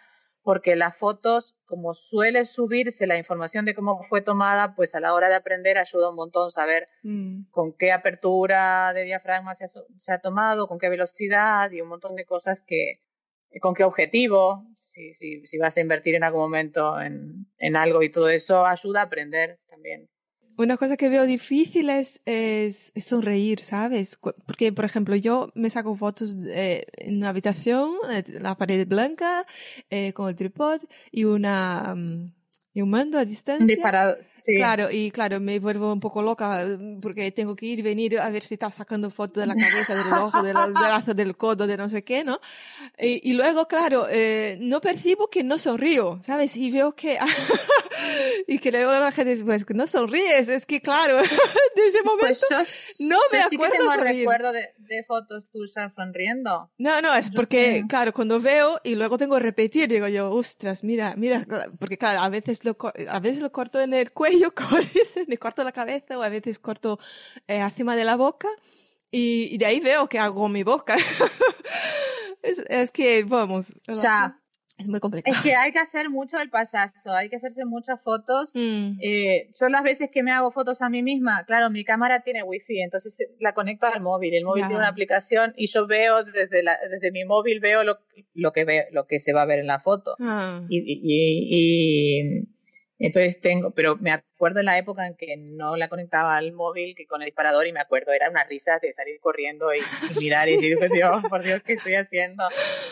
[0.47, 5.13] porque las fotos, como suele subirse la información de cómo fue tomada, pues a la
[5.13, 7.49] hora de aprender ayuda un montón saber mm.
[7.51, 9.65] con qué apertura de diafragma se
[10.13, 13.01] ha, tomado, con qué velocidad y un montón de cosas que,
[13.59, 18.01] con qué objetivo, si, si, si vas a invertir en algún momento en, en algo
[18.01, 20.07] y todo eso ayuda a aprender también.
[20.57, 24.17] Una cosa que veo difícil es, es, sonreír, ¿sabes?
[24.17, 29.45] Porque, por ejemplo, yo me saco fotos en una habitación, eh, la pared blanca,
[29.91, 30.81] eh, con el tripod
[31.11, 32.31] y una, mm,
[32.77, 33.67] y un mando a distancia.
[34.37, 34.55] Sí.
[34.55, 36.63] Claro, y claro, me vuelvo un poco loca
[37.01, 40.13] porque tengo que ir, venir a ver si está sacando fotos de la cabeza, del
[40.13, 42.39] ojo, del brazo, del codo, de no sé qué, ¿no?
[42.99, 46.55] Y, y luego, claro, eh, no percibo que no sonrío, ¿sabes?
[46.55, 47.17] Y veo que,
[48.47, 51.17] y que luego la gente dice, pues que no sonríes, es que claro,
[51.75, 53.49] de ese momento pues no me acuerdo.
[53.49, 56.69] Sí que tengo recuerdo de, de, fotos tuyas sonriendo.
[56.77, 60.83] No, no, es porque, claro, cuando veo y luego tengo que repetir, digo yo, ostras,
[60.83, 61.43] mira, mira,
[61.79, 62.63] porque claro, a veces
[63.09, 66.29] a veces lo corto en el cuello, como dices, me corto la cabeza o a
[66.29, 66.99] veces corto
[67.47, 68.49] eh, encima de la boca
[69.11, 70.95] y, de ahí veo que hago mi boca.
[72.41, 73.73] es, es, que, vamos.
[73.87, 74.39] Ya.
[74.77, 75.35] Es muy complicado.
[75.35, 78.51] Es que hay que hacer mucho el payaso, hay que hacerse muchas fotos.
[78.53, 78.99] Mm.
[79.01, 81.45] Eh, son las veces que me hago fotos a mí misma.
[81.45, 84.35] Claro, mi cámara tiene wifi, entonces la conecto al móvil.
[84.35, 87.97] El móvil tiene una aplicación y yo veo desde, la, desde mi móvil veo lo,
[88.35, 90.15] lo que ve, lo que se va a ver en la foto.
[90.19, 90.61] Ah.
[90.69, 92.47] y, y,
[92.99, 96.95] entonces tengo, pero me acuerdo en la época en que no la conectaba al móvil
[96.95, 99.79] que con el disparador y me acuerdo, era una risa de salir corriendo y,
[100.19, 102.43] mirar y decir, Dios, por Dios, ¿qué estoy haciendo?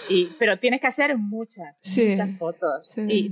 [0.08, 3.30] Y, pero tienes que hacer muchas, muchas fotos y,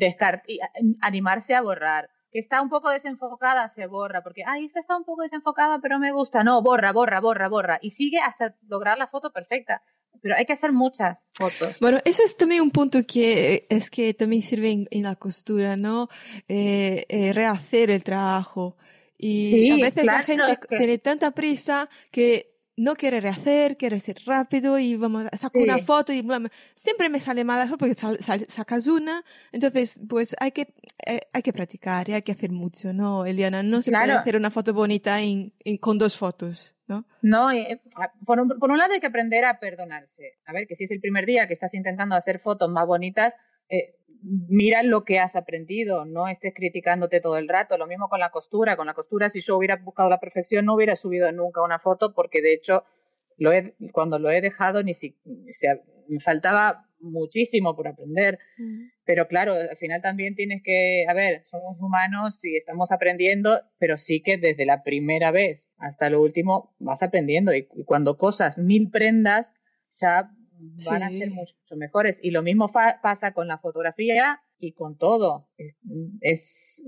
[0.48, 0.60] y
[1.02, 2.10] animarse a borrar.
[2.32, 6.00] Que está un poco desenfocada, se borra, porque, ay, esta está un poco desenfocada, pero
[6.00, 6.44] me gusta.
[6.44, 7.78] No, borra, borra, borra, borra.
[7.80, 9.84] Y sigue hasta lograr la foto perfecta
[10.22, 11.80] pero hay que hacer muchas fotos.
[11.80, 16.10] Bueno, eso es también un punto que es que también sirve en, la costura, ¿no?
[16.48, 18.78] Eh, eh, rehacer el trabajo.
[19.18, 24.80] Y a veces la gente tiene tanta prisa que no quiere rehacer, quiere ser rápido
[24.80, 26.26] y vamos a sacar una foto y
[26.76, 30.74] siempre me sale mal porque sacas una, entonces pues hay que
[31.06, 33.62] eh, hay que practicar y hay que hacer mucho, ¿no, Eliana?
[33.62, 35.18] No se puede hacer una foto bonita
[35.80, 37.06] con dos fotos, ¿no?
[37.22, 37.82] No, eh,
[38.26, 40.40] por, un, por un lado hay que aprender a perdonarse.
[40.46, 43.34] A ver, que si es el primer día que estás intentando hacer fotos más bonitas,
[43.70, 47.78] eh, mira lo que has aprendido, no estés criticándote todo el rato.
[47.78, 48.78] Lo mismo con la costura.
[48.78, 52.14] Con la costura, si yo hubiera buscado la perfección, no hubiera subido nunca una foto
[52.14, 52.84] porque de hecho
[53.38, 53.52] lo
[53.92, 55.18] cuando lo he dejado ni si,
[56.08, 58.40] me faltaba muchísimo por aprender.
[59.06, 63.98] Pero claro, al final también tienes que, a ver, somos humanos y estamos aprendiendo, pero
[63.98, 67.54] sí que desde la primera vez hasta lo último vas aprendiendo.
[67.54, 69.54] Y, cuando cosas, mil prendas,
[69.90, 70.32] ya
[70.86, 72.20] van a ser mucho mejores.
[72.24, 75.50] Y lo mismo pasa con la fotografía y con todo.
[76.22, 76.84] Es,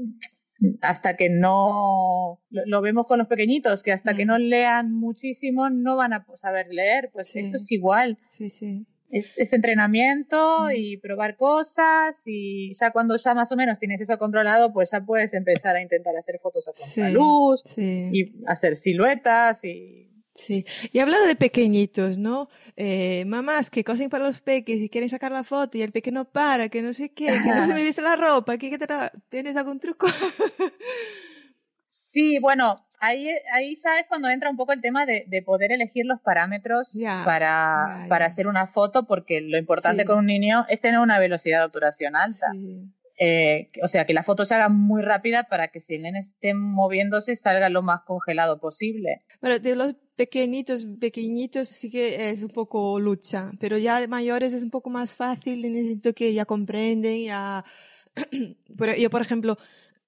[0.82, 4.28] hasta que no lo, vemos con los pequeñitos, que hasta que mm.
[4.28, 7.10] no lean muchísimo no van a saber leer.
[7.12, 8.18] Pues esto es igual.
[8.30, 14.02] Sí, sí es, entrenamiento y probar cosas y ya cuando ya más o menos tienes
[14.02, 19.64] eso controlado, pues ya puedes empezar a intentar hacer fotos a contraluz y hacer siluetas
[19.64, 20.12] y...
[20.36, 22.50] Sí, y hablando de pequeñitos, ¿no?
[22.76, 26.12] Eh, mamás que cosen para los peques y quieren sacar la foto y el peque
[26.12, 28.86] no para, que no sé qué, que no se me viste la ropa, que, te
[29.30, 30.08] ¿tienes algún truco?
[31.88, 36.20] sí, bueno, ahí, ahí sabes cuando entra un poco el tema de, poder elegir los
[36.20, 41.18] parámetros para, para hacer una foto, porque lo importante con un niño es tener una
[41.18, 42.48] velocidad de obturación alta.
[43.18, 46.20] Eh, o sea, que la foto se haga muy rápida para que si el nene
[46.20, 49.24] esté moviéndose salga lo más congelado posible.
[49.40, 54.64] Bueno, de los pequeñitos, pequeñitos sí que es un poco lucha, pero ya mayores es
[54.64, 57.66] un poco más fácil en el sentido que ya comprenden, ya...
[58.98, 59.58] yo, por ejemplo,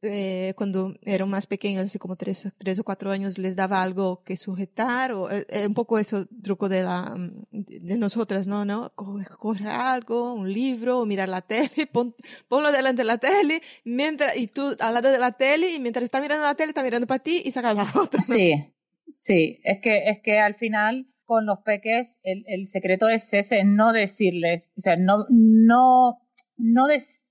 [0.04, 4.22] eh, cuando eran más pequeños, así como tres, tres, o cuatro años, les daba algo
[4.24, 7.16] que sujetar, o eh, un poco eso truco de, la,
[7.52, 8.64] de nosotras, ¿no?
[8.64, 8.94] ¿no?
[8.94, 11.90] Coge, algo, un libro, o mirar la tele,
[12.48, 16.04] ponlo delante de la tele, mientras, y tú al lado de la tele, y mientras
[16.04, 18.22] está mirando la tele, está mirando para ti y sacas la foto.
[18.22, 18.72] Sí,
[19.12, 23.64] sí, es que, es que al final con los peques el, el secreto es ese,
[23.64, 26.22] no decirles, o sea, no, no,
[26.58, 27.28] no decirles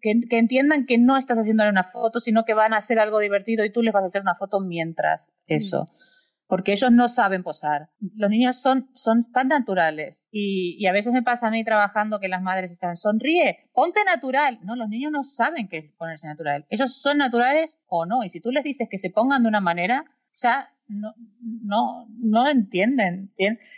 [0.00, 3.64] que, entiendan que no estás haciéndole una foto, sino que van a hacer algo divertido
[3.64, 5.52] y tú les vas a hacer una foto mientras mm.
[5.52, 5.88] eso.
[6.46, 7.88] Porque ellos no saben posar.
[8.14, 10.22] Los niños son, son tan naturales.
[10.30, 14.58] Y, a veces me pasa a mí trabajando que las madres están, sonríe, ponte natural.
[14.62, 16.66] No, los niños no saben qué es ponerse natural.
[16.68, 18.22] Ellos son naturales o no.
[18.22, 20.04] Y si tú les dices que se pongan de una manera,
[20.34, 23.30] ya no, no, no entienden.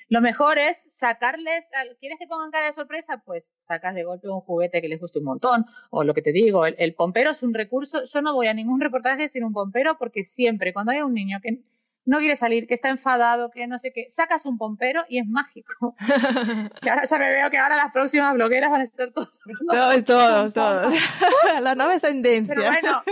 [0.09, 1.69] Lo mejor es sacarles,
[2.01, 3.23] ¿quieres que pongan cara de sorpresa?
[3.25, 6.33] Pues sacas de golpe un juguete que les guste un montón, o lo que te
[6.33, 9.97] digo, el, pompero es un recurso, yo no voy a ningún reportaje sin un pompero
[9.99, 11.63] porque siempre cuando hay un niño que
[12.07, 15.27] no quiere salir, que está enfadado, que no sé qué, sacas un pompero y es
[15.27, 15.95] mágico.
[16.83, 19.41] que ahora ya me veo que ahora las próximas blogueras van a estar todos.
[19.69, 20.95] Todos, todos, todos.
[21.63, 22.55] La nueva tendencia.
[22.55, 23.03] Pero bueno,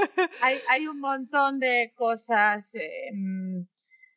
[0.40, 2.74] hay, hay un montón de cosas.
[2.74, 3.11] Eh,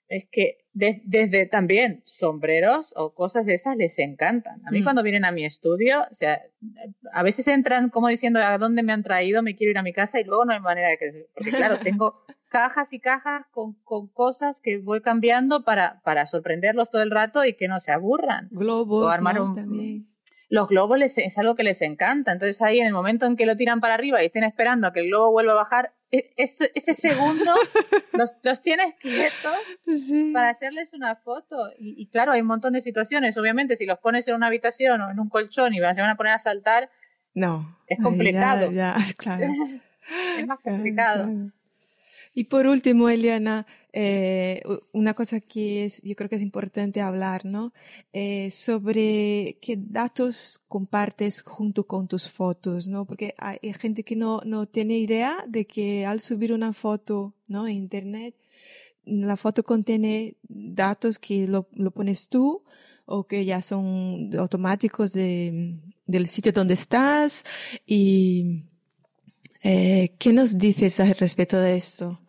[0.07, 4.61] es que desde también sombreros o cosas de esas les encantan.
[4.67, 4.83] A mí mm.
[4.83, 6.41] cuando vienen a mi estudio, o sea,
[7.13, 9.93] a veces entran como diciendo a dónde me han traído, me quiero ir a mi
[9.93, 11.27] casa y luego no hay manera de que...
[11.33, 16.91] Porque claro, tengo cajas y cajas con, con cosas que voy cambiando para, para sorprenderlos
[16.91, 18.47] todo el rato y que no se aburran.
[18.51, 20.07] Globos, armar también
[20.49, 22.31] los globos es algo que les encanta.
[22.31, 24.93] Entonces ahí en el momento en que lo tiran para arriba y estén esperando a
[24.93, 27.51] que el globo vuelva a bajar, e, ese segundo
[28.13, 29.57] los, los, tienes quietos
[30.33, 31.57] para hacerles una foto.
[31.77, 33.37] Y, claro, hay un montón de situaciones.
[33.37, 36.15] Obviamente, si los pones en una habitación o en un colchón y se van a
[36.15, 36.89] poner a saltar,
[37.33, 38.71] no, es complicado.
[39.17, 39.45] claro.
[40.37, 41.29] es más complicado.
[42.37, 44.61] Y por último, Eliana, eh,
[44.91, 47.71] una cosa que es, yo creo que es importante hablar, ¿no?
[48.11, 53.05] Eh, sobre qué datos compartes junto con tus fotos, ¿no?
[53.05, 57.67] Porque hay gente que no, no tiene idea de que al subir una foto, ¿no?
[57.67, 58.35] En Internet,
[59.05, 62.63] la foto contiene datos que lo, lo pones tú
[63.05, 67.45] o que ya son automáticos de, del sitio donde estás
[67.85, 68.63] y
[69.63, 72.19] eh, ¿qué nos dices al respecto de esto?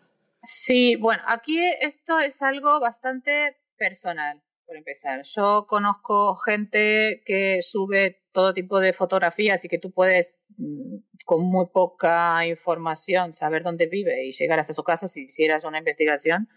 [0.47, 5.23] Sí, bueno, aquí esto es algo bastante personal, por empezar.
[5.25, 11.45] Yo conozco gente que sube todo tipo de fotografías y que tú puedes, mm, con
[11.45, 16.49] muy poca información, saber dónde vive y llegar hasta su casa si hicieras una investigación,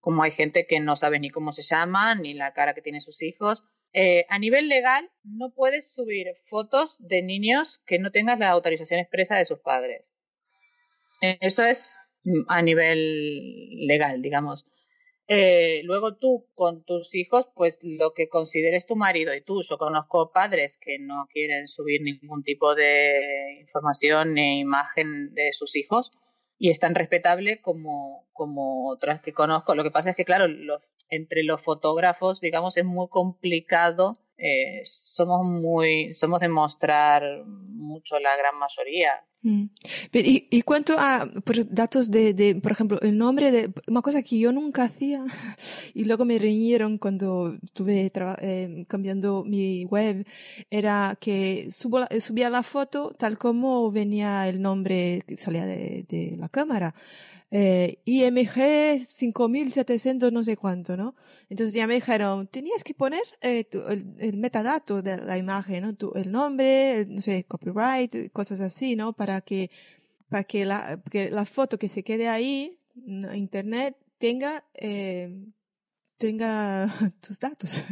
[0.00, 3.00] como hay gente que no sabe ni cómo se llama, ni la cara que tienen
[3.00, 3.64] sus hijos.
[3.92, 9.00] Eh, a nivel legal, no puedes subir fotos de niños que no tengas la autorización
[9.00, 10.12] expresa de sus padres.
[11.20, 11.98] Eso es
[12.48, 14.66] a nivel legal, digamos.
[15.26, 19.62] Eh, luego tú con tus hijos, pues lo que consideres tu marido y tú.
[19.62, 25.76] Yo conozco padres que no quieren subir ningún tipo de información ni imagen de sus
[25.76, 26.12] hijos
[26.58, 29.74] y es tan respetable como, como otras que conozco.
[29.74, 30.46] Lo que pasa es que, claro,
[31.08, 38.36] entre los fotógrafos, digamos, es muy complicado eh, somos muy, somos de mostrar mucho la
[38.36, 39.24] gran mayoría.
[39.42, 39.66] Mm.
[40.12, 41.28] ¿Y, y cuánto a
[41.68, 45.22] datos de, de, por ejemplo, el nombre de una cosa que yo nunca hacía
[45.94, 48.10] y luego me reñieron cuando estuve
[48.40, 50.26] eh, cambiando mi web
[50.70, 56.48] era que subo subía la foto tal como venía el nombre que salía de la
[56.48, 56.94] cámara
[57.50, 61.14] eh, IMG 5700 no sé cuánto, ¿no?
[61.48, 63.66] Entonces ya me dijeron, tenías que poner eh,
[64.18, 65.94] el, metadato de la imagen, ¿no?
[65.94, 69.12] Tu, el nombre, no sé, copyright, cosas así, ¿no?
[69.12, 69.70] Para que,
[70.28, 75.28] para que la, que la foto que se quede ahí internet tenga, eh,
[76.18, 76.88] tenga
[77.20, 77.84] tus datos.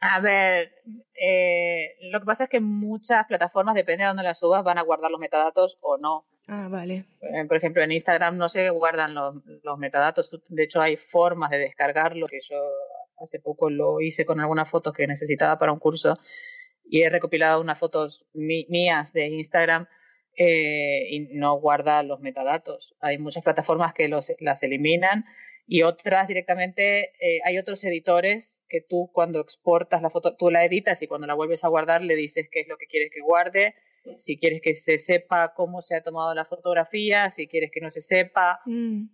[0.00, 0.72] A ver,
[1.14, 4.82] eh, lo que pasa es que muchas plataformas, depende de dónde las subas, van a
[4.82, 6.26] guardar los metadatos o no.
[6.46, 7.06] Ah, vale.
[7.22, 10.30] Eh, por ejemplo, en Instagram no se guardan los, los, metadatos.
[10.48, 12.56] De hecho, hay formas de descargarlo, que yo
[13.18, 16.18] hace poco lo hice con algunas fotos que necesitaba para un curso
[16.84, 19.86] y he recopilado unas fotos mías de Instagram
[20.36, 22.94] eh, y no guarda los metadatos.
[23.00, 25.24] Hay muchas plataformas que los, las eliminan
[25.66, 30.64] y otras directamente, eh, hay otros editores que tú cuando exportas la foto, tú la
[30.64, 33.20] editas y cuando la vuelves a guardar le dices qué es lo que quieres que
[33.22, 33.74] guarde
[34.18, 37.90] si quieres que se sepa cómo se ha tomado la fotografía, si quieres que no
[37.90, 38.60] se sepa.
[38.66, 39.06] Mm.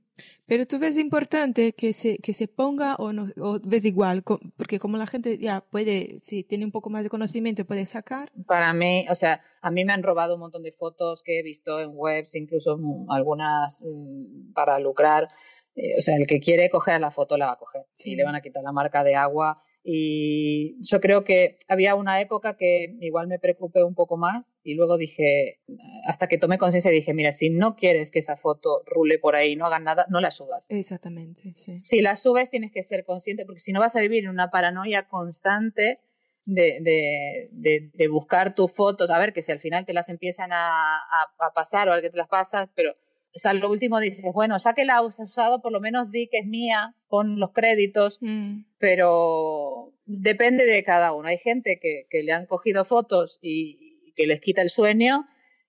[0.47, 4.79] Pero tú ves importante que se, que se ponga o, no, o ves igual, porque
[4.79, 8.31] como la gente ya puede, si tiene un poco más de conocimiento, puede sacar.
[8.47, 11.43] Para mí, o sea, a mí me han robado un montón de fotos que he
[11.43, 12.79] visto en webs, incluso
[13.09, 15.29] algunas mm, para lucrar.
[15.75, 17.87] Eh, o sea, el que quiere coger la foto la va a coger.
[17.95, 18.11] Sí.
[18.11, 22.21] Y le van a quitar la marca de agua y yo creo que había una
[22.21, 25.61] época que igual me preocupé un poco más y luego dije,
[26.07, 29.57] hasta que tomé conciencia, dije, mira, si no quieres que esa foto rule por ahí,
[29.57, 30.67] no hagan nada, no la subas.
[30.69, 31.81] Exactamente, sí.
[31.81, 34.51] Si la subes tienes que ser consciente, porque si no vas a vivir en una
[34.51, 36.01] paranoia constante
[36.45, 40.53] de, de, de, buscar tus fotos, a ver que si al final te las empiezan
[40.53, 44.25] a, a, pasar o al que te las pasas, pero o sea, lo último dices,
[44.35, 47.51] bueno, ya que la has usado, por lo menos di que es mía, con los
[47.51, 48.67] créditos, mm.
[48.79, 51.27] pero depende de cada uno.
[51.27, 55.27] Hay gente que, que le han cogido fotos y, que les quita el sueño,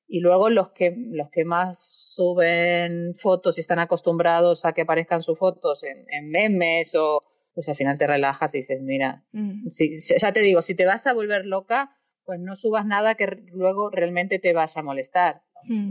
[0.08, 5.24] y luego los que, los que más suben fotos y están acostumbrados a que aparezcan
[5.24, 7.22] sus fotos en, en memes o
[7.54, 9.70] pues al final te relajas y dices, mira, mm.
[9.70, 13.26] si, ya te digo, si te vas a volver loca, pues no subas nada que
[13.52, 15.42] luego realmente te vas a molestar.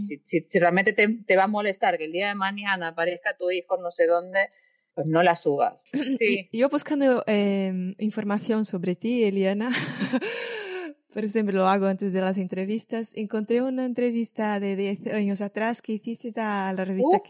[0.01, 3.77] Si, si, realmente te, va a molestar que el día de mañana aparezca tu hijo
[3.77, 4.49] no sé dónde,
[4.95, 5.85] pues no la subas.
[6.19, 6.49] Sí.
[6.53, 9.71] Yo buscando em, información sobre ti, Eliana,
[11.13, 15.83] por ejemplo, lo hago antes de las entrevistas, encontré una entrevista de 10 años atrás
[15.83, 17.23] que hiciste a la revista uh.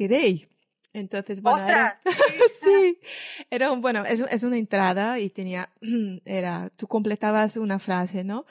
[0.93, 2.05] Entonces, bueno, ¡Ostras!
[2.05, 2.17] Era,
[2.63, 2.99] sí,
[3.49, 5.71] era un, bueno, es, es, una entrada y tenía,
[6.25, 8.45] era, tú completabas una frase, ¿no?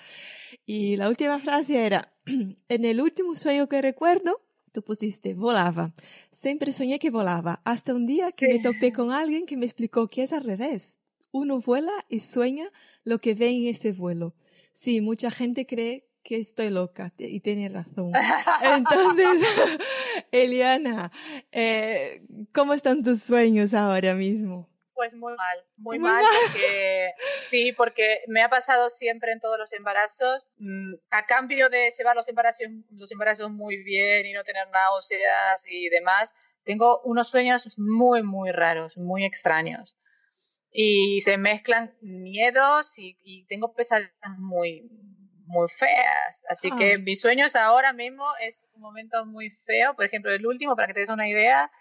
[0.66, 4.42] Y la última frase era, en el último sueño que recuerdo,
[4.72, 5.94] tú pusiste, volaba.
[6.32, 10.08] Siempre soñé que volaba, hasta un día que me topé con alguien que me explicó
[10.08, 11.00] que es al revés.
[11.32, 12.72] Uno vuela y sueña
[13.04, 14.36] lo que ve en ese vuelo.
[14.74, 18.12] Sí, mucha gente cree que estoy loca y tiene razón.
[18.64, 19.42] Entonces,
[20.32, 21.12] Eliana,
[21.52, 24.69] eh, ¿cómo están tus sueños ahora mismo?
[25.00, 29.72] Pues muy mal, muy, mal, porque sí, porque me ha pasado siempre en todos los
[29.72, 30.50] embarazos.
[30.58, 35.64] Mm, a cambio de llevar los embarazos, los embarazos muy bien y no tener náuseas
[35.70, 36.36] y demás,
[36.66, 39.98] tengo unos sueños muy, muy raros, muy extraños.
[40.70, 44.82] Y se mezclan miedos y, tengo pesadillas muy,
[45.46, 46.44] muy feas.
[46.50, 47.00] Así que ah.
[47.00, 49.96] mis sueños ahora mismo es un momento muy feo.
[49.96, 51.72] Por ejemplo, el último, para que te des una idea,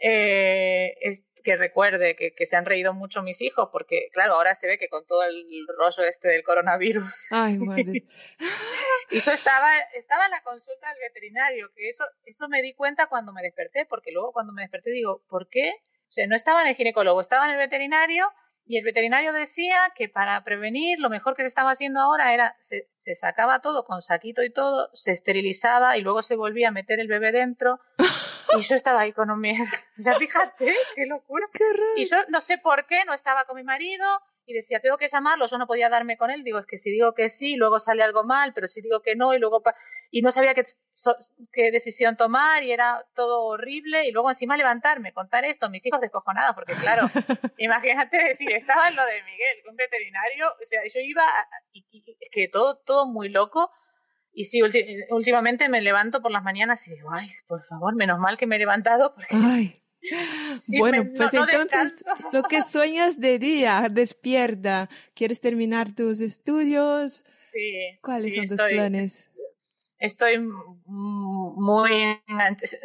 [0.00, 4.54] eh, es que recuerde que, que, se han reído mucho mis hijos, porque claro, ahora
[4.54, 5.44] se ve que con todo el
[5.78, 7.26] rollo este del coronavirus.
[7.30, 8.04] Ay, madre.
[9.10, 13.08] y eso estaba, estaba en la consulta del veterinario, que eso, eso me di cuenta
[13.08, 15.70] cuando me desperté, porque luego cuando me desperté digo, ¿por qué?
[16.08, 18.26] O sea, no estaba en el ginecólogo, estaba en el veterinario
[18.70, 22.56] y el veterinario decía que para prevenir lo mejor que se estaba haciendo ahora era
[22.60, 26.70] se, se, sacaba todo con saquito y todo, se esterilizaba y luego se volvía a
[26.70, 27.80] meter el bebé dentro.
[28.58, 29.64] Y yo estaba ahí con un miedo.
[29.96, 31.46] O sea, fíjate, qué locura.
[31.52, 31.64] Qué
[31.94, 34.04] y yo no sé por qué no estaba con mi marido
[34.50, 36.42] y decía, tengo que llamarlo, yo no podía darme con él.
[36.42, 39.14] Digo, es que si digo que sí, luego sale algo mal, pero si digo que
[39.14, 39.62] no, y luego.
[40.10, 40.64] Y no sabía qué,
[41.52, 44.08] qué decisión tomar, y era todo horrible.
[44.08, 47.02] Y luego encima levantarme, contar esto, mis hijos descojonados, porque claro,
[47.58, 51.24] imagínate decir, estaba en lo de Miguel, un veterinario, o sea, yo iba,
[51.72, 51.86] y,
[52.20, 53.70] es que todo, todo muy loco.
[54.32, 54.60] Y sí,
[55.10, 58.56] últimamente me levanto por las mañanas y digo, ay, por favor, menos mal que me
[58.56, 59.36] he levantado, porque.
[59.36, 59.79] Ay
[60.78, 64.88] bueno, pues entonces lo que sueñas de día, despierta.
[65.14, 67.24] ¿Quieres terminar tus estudios?
[67.40, 67.98] Sí.
[68.02, 69.28] ¿Cuáles son tus planes?
[69.98, 71.90] Estoy muy,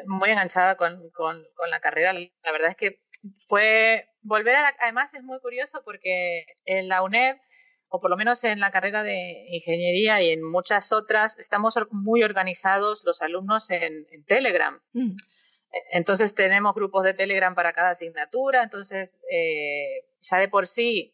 [0.05, 2.11] muy enganchada con, con, con, la carrera.
[2.13, 2.99] La verdad es que
[3.47, 7.37] fue volver a además es muy curioso porque en la UNED
[7.89, 12.23] o por lo menos en la carrera de ingeniería y en muchas otras, estamos muy
[12.23, 14.79] organizados los alumnos en, Telegram.
[14.93, 15.15] Mm.
[15.91, 21.13] Entonces tenemos grupos de Telegram para cada asignatura, entonces eh, ya de por sí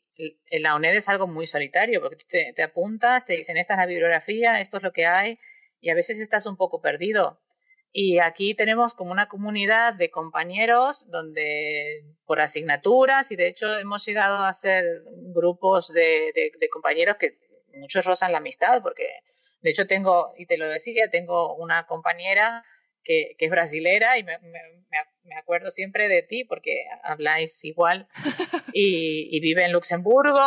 [0.51, 3.85] la UNED es algo muy solitario, porque te, te, apuntas, te dicen esta es la
[3.87, 5.39] bibliografía, esto es lo que hay,
[5.79, 7.39] y a veces estás un poco perdido.
[7.93, 14.05] Y aquí tenemos como una comunidad de compañeros donde por asignaturas y de hecho hemos
[14.05, 15.03] llegado a ser
[15.33, 17.37] grupos de, de, compañeros que
[17.73, 19.07] muchos rozan la amistad porque
[19.59, 22.63] de hecho tengo, y te lo decía, tengo una compañera
[23.03, 28.07] que, que es brasilera y me, me, acuerdo siempre de ti porque habláis igual
[28.73, 30.41] y, y vive en Luxemburgo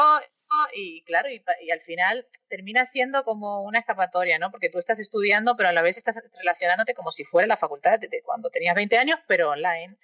[0.75, 4.51] y claro, y, al final termina siendo como una escapatoria, ¿no?
[4.51, 7.99] Porque tú estás estudiando, pero a la vez estás relacionándote como si fuera la facultad
[7.99, 9.97] de, cuando tenías 20 años, pero online.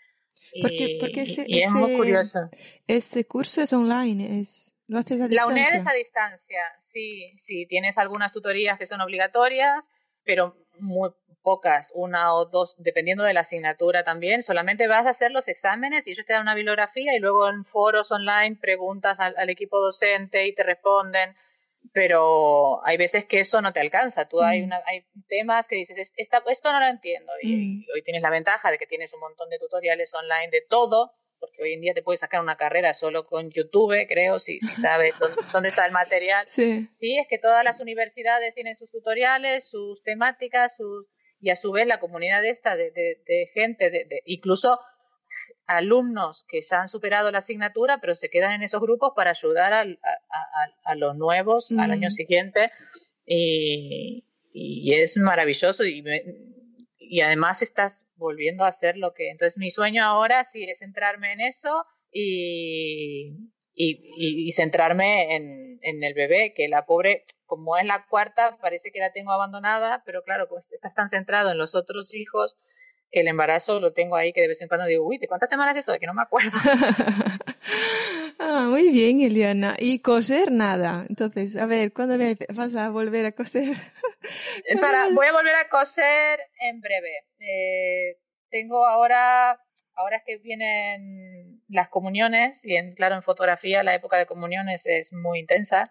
[0.60, 2.50] Porque, porque ese, y es muy curioso.
[2.86, 5.46] Ese curso es online, es, lo haces a distancia.
[5.46, 7.66] La UNED es a distancia, sí, sí.
[7.66, 9.88] Tienes algunas tutorías que son obligatorias,
[10.24, 11.10] pero muy
[11.42, 14.42] pocas, una o dos, dependiendo de la asignatura también.
[14.42, 17.64] Solamente vas a hacer los exámenes y ellos te dan una bibliografía y luego en
[17.64, 21.34] foros online preguntas al, equipo docente y te responden.
[21.92, 24.26] Pero hay veces que eso no te alcanza.
[24.26, 24.64] Tú hay, mm.
[24.64, 27.32] una, hay temas que dices, esto no lo entiendo.
[27.42, 27.84] Y, mm.
[27.94, 31.62] hoy tienes la ventaja de que tienes un montón de tutoriales online de todo porque
[31.62, 35.16] hoy en día te puedes sacar una carrera solo con YouTube, creo, si, si sabes
[35.52, 36.44] dónde, está el material.
[36.46, 36.86] Sí.
[36.90, 41.06] sí, es que todas las universidades tienen sus tutoriales, sus temáticas, sus
[41.40, 44.78] y a su vez la comunidad esta de, de, gente, de, incluso
[45.66, 49.72] alumnos que ya han superado la asignatura, pero se quedan en esos grupos para ayudar
[49.72, 49.82] a,
[50.84, 52.70] a, los nuevos al año siguiente.
[53.24, 56.04] Y, y, es maravilloso y,
[56.98, 59.30] y además estás volviendo a hacer lo que...
[59.30, 63.36] Entonces mi sueño ahora sí es centrarme en eso y,
[63.74, 69.00] y, centrarme en, en, el bebé, que la pobre, como es la cuarta, parece que
[69.00, 72.56] la tengo abandonada, pero claro, pues estás tan centrado en los otros hijos
[73.10, 75.50] que el embarazo lo tengo ahí que de vez en cuando digo, uy, ¿de cuántas
[75.50, 75.90] semanas esto?
[75.90, 76.52] De que no me acuerdo.
[78.38, 79.74] ah, muy bien, Eliana.
[79.80, 81.06] Y coser nada.
[81.08, 82.16] Entonces, a ver, ¿cuándo
[82.54, 83.76] vas a volver a coser?
[84.66, 87.24] Eh, para, voy a volver a coser en breve.
[87.38, 88.18] Eh,
[88.50, 89.58] tengo ahora
[89.94, 91.39] ahora es que vienen
[91.70, 95.90] las comuniones y en, claro, en fotografía la época de comuniones es muy intensa.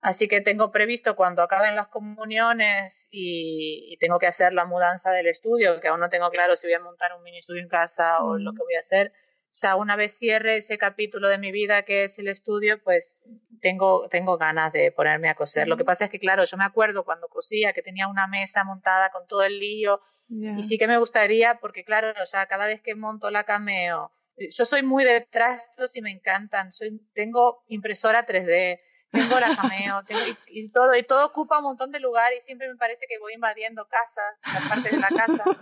[0.00, 5.26] Así que tengo previsto cuando acaben las comuniones y, tengo que hacer la mudanza del
[5.26, 8.22] estudio, que aún no tengo claro si voy a montar un mini estudio en casa
[8.22, 9.12] o lo que voy a hacer.
[9.50, 13.24] O sea, una vez cierre ese capítulo de mi vida que es el estudio, pues
[13.60, 15.66] tengo, tengo ganas de ponerme a coser.
[15.66, 18.62] Lo que pasa es que, claro, yo me acuerdo cuando cosía que tenía una mesa
[18.62, 22.66] montada con todo el lío y sí que me gustaría, porque claro, o sea, cada
[22.66, 24.12] vez que monto la cameo,
[24.50, 26.72] yo soy muy de trastos y me encantan.
[26.72, 28.80] Soy, tengo impresora 3D,
[29.10, 30.02] tengo la cameo,
[30.48, 33.34] y, todo, y todo ocupa un montón de lugar y siempre me parece que voy
[33.34, 35.44] invadiendo casas, la parte de la casa.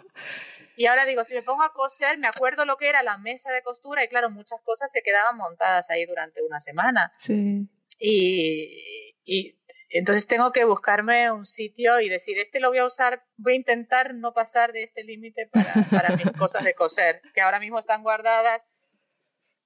[0.79, 3.51] Y ahora digo, si me pongo a coser, me acuerdo lo que era la mesa
[3.51, 7.14] de costura y claro, muchas cosas se quedaban montadas ahí durante una semana.
[7.16, 7.66] Sí.
[7.99, 9.56] Y, y
[9.89, 13.57] entonces tengo que buscarme un sitio y decir, este lo voy a usar, voy a
[13.57, 17.78] intentar no pasar de este límite para, para mis cosas de coser, que ahora mismo
[17.78, 18.64] están guardadas,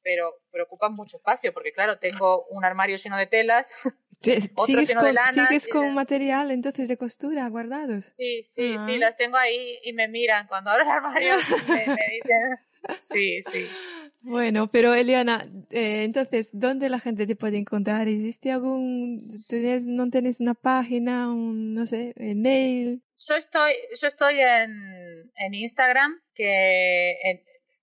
[0.03, 3.75] pero preocupan mucho espacio, porque claro, tengo un armario lleno de telas,
[4.55, 5.35] otro lleno de lanas.
[5.35, 8.13] ¿Sigues con material entonces de costura guardados?
[8.17, 8.99] Sí, sí, sí, ah.
[8.99, 11.35] las tengo ahí y me miran cuando abro el armario,
[11.69, 12.59] me, me dicen,
[12.99, 13.67] sí, sí.
[14.23, 18.07] Bueno, pero Eliana, eh, entonces, ¿dónde la gente te puede encontrar?
[18.07, 19.19] ¿Existe algún,
[19.49, 23.03] tienes, no tienes una página, un, no sé, email?
[23.17, 27.17] Yo estoy, yo estoy en, en Instagram, que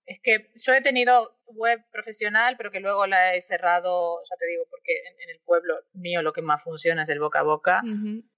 [0.08, 4.48] es que yo he tenido web profesional, pero que luego la he cerrado, ya te
[4.48, 4.94] digo, porque
[5.24, 7.82] en, el pueblo mío lo que más funciona es el boca a boca.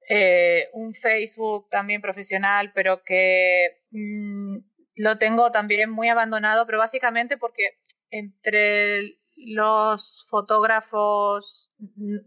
[0.08, 4.58] Eh, un Facebook también profesional, pero que mm,
[5.00, 7.80] lo tengo también muy abandonado, pero básicamente porque
[8.12, 11.72] entre los fotógrafos,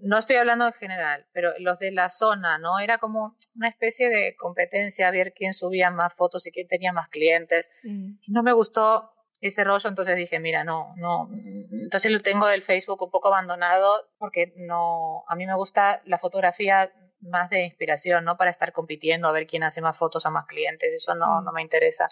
[0.01, 2.79] no estoy hablando en general, pero los de la zona, ¿no?
[2.79, 6.95] Era como una especie de competencia, a ver quién subía más fotos y quién tenía
[6.95, 7.71] más clientes.
[7.85, 8.15] Mm.
[8.29, 9.11] No me gustó
[9.43, 11.29] ese rollo, entonces dije, mira, no, no.
[11.73, 16.17] Entonces lo tengo el Facebook un poco abandonado porque no, a mí me gusta la
[16.17, 16.91] fotografía
[17.23, 20.47] más de inspiración, no para estar compitiendo a ver quién hace más fotos a más
[20.47, 22.09] clientes, eso no, no me interesa.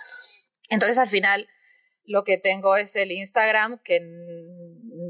[0.71, 1.49] Entonces al final
[2.07, 4.01] lo que tengo es el Instagram, que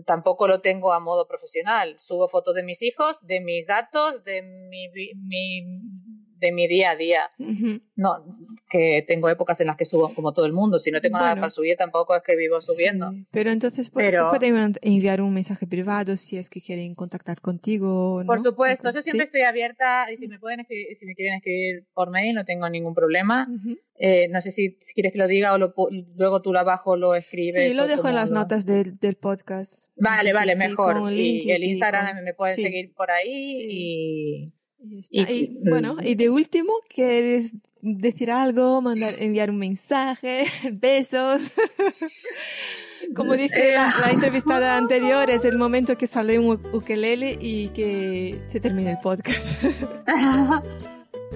[0.07, 1.97] tampoco lo tengo a modo profesional.
[1.99, 5.62] Subo fotos de mis hijos, de mis gatos, de mi, mi
[6.41, 7.31] de mi día a día.
[7.97, 8.25] No,
[8.71, 10.79] que tengo épocas en las que subo como todo el mundo.
[10.79, 13.12] Si no tengo nada para subir, tampoco es que vivo subiendo.
[13.31, 18.23] pero entonces pueden enviar un mensaje privado si es que quieren contactar contigo.
[18.27, 22.11] Por supuesto, yo siempre estoy abierta y si me pueden si me quieren escribir por
[22.11, 23.49] mail no tengo ningún problema.
[24.03, 27.69] Eh, no sé si, quieres que lo diga o luego tú lo abajo lo escribes.
[27.69, 29.93] Sí, lo dejo en las notas del, del podcast.
[29.97, 31.12] Vale, vale, mejor.
[31.12, 34.53] Y el Instagram me pueden seguir por ahí y
[35.11, 41.43] y, bueno, y de último, ¿quieres decir algo, mandar, enviar un mensaje, besos?
[43.16, 48.61] Como dice la, entrevistada anterior, es el momento que sale un ukelele y que se
[48.61, 49.48] termine el podcast.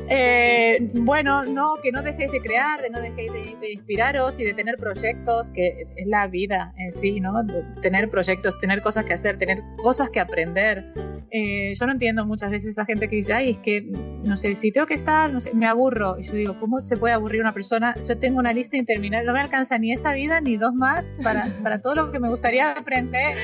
[0.08, 4.54] Eh, bueno, no, que no dejéis de crear, de no dejéis de, inspiraros y de
[4.54, 7.32] tener proyectos, que es la vida en sí, ¿no?
[7.80, 10.92] tener proyectos, tener cosas que hacer, tener cosas que aprender.
[11.30, 14.54] Eh, yo no entiendo muchas veces a gente que dice, ay, es que, no sé,
[14.56, 16.18] si tengo que estar, no sé, me aburro.
[16.18, 17.94] Y yo digo, ¿cómo se puede aburrir una persona?
[18.06, 21.46] Yo tengo una lista interminable, no me alcanza ni esta vida ni dos más para,
[21.62, 23.36] para todo lo que me gustaría aprender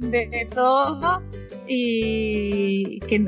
[0.00, 1.22] de, todo.
[1.72, 3.24] Y que,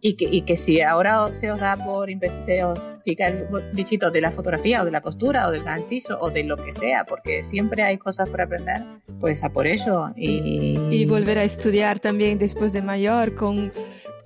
[0.00, 2.08] y, que, y que si ahora se os da por
[2.40, 6.18] se os pica el bichito de la fotografía o de la costura o del ganchizo
[6.20, 8.82] o de lo que sea, porque siempre hay cosas por aprender,
[9.20, 10.10] pues a por ello.
[10.16, 13.72] Y, y volver a estudiar también después de mayor con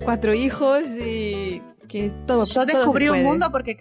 [0.03, 2.45] cuatro hijos y que todo.
[2.45, 3.75] Yo descubrí un mundo porque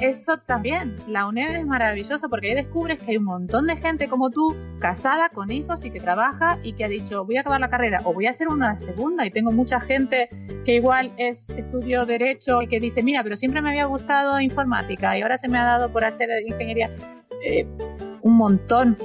[0.00, 4.08] eso también, la UNED es maravilloso porque ahí descubres que hay un montón de gente
[4.08, 7.60] como tú, casada con hijos y que trabaja y que ha dicho voy a acabar
[7.60, 10.28] la carrera o voy a hacer una segunda y tengo mucha gente
[10.64, 15.16] que igual es estudio derecho y que dice mira pero siempre me había gustado informática
[15.16, 16.90] y ahora se me ha dado por hacer ingeniería.
[17.44, 17.66] Eh,
[18.22, 18.96] un montón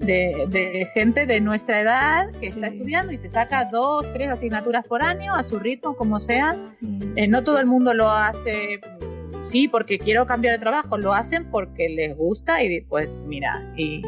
[0.00, 5.02] de, gente de nuestra edad que está estudiando y se saca dos, tres asignaturas por
[5.02, 6.56] año a su ritmo, como sea.
[7.14, 8.80] Eh, no todo el mundo lo hace,
[9.42, 14.02] sí, porque quiero cambiar de trabajo, lo hacen porque les gusta y pues mira, y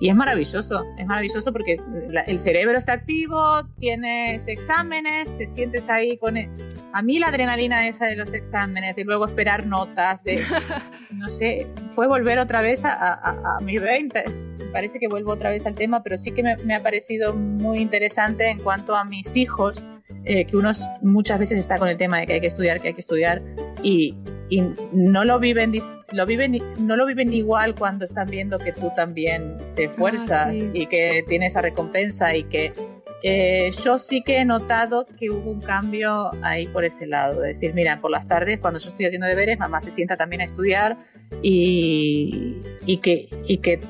[0.00, 1.78] y es maravilloso, es maravilloso porque
[2.26, 3.38] el cerebro está activo,
[3.78, 6.38] tienes exámenes, te sientes ahí con...
[6.38, 6.50] E,
[6.94, 10.42] a mí la adrenalina esa de los exámenes, de luego esperar notas, de...
[11.10, 14.24] No sé, fue volver otra vez a, a, a mi 20.
[14.72, 17.78] Parece que vuelvo otra vez al tema, pero sí que me, me ha parecido muy
[17.78, 19.84] interesante en cuanto a mis hijos,
[20.24, 20.70] eh, que uno
[21.02, 23.42] muchas veces está con el tema de que hay que estudiar, que hay que estudiar,
[23.82, 24.16] y,
[24.48, 24.62] y
[24.92, 25.72] no lo viven,
[26.12, 30.70] lo viven, no lo viven igual cuando están viendo que tú también te ah, fuerzas
[30.74, 32.72] y que tienes esa recompensa y que
[33.22, 37.48] eh, yo sí que he notado que hubo un cambio ahí por ese lado, de
[37.48, 40.44] decir, mira, por las tardes cuando yo estoy haciendo deberes, mamá se sienta también a
[40.44, 40.96] estudiar
[41.42, 42.56] y,
[42.86, 43.80] y que, y que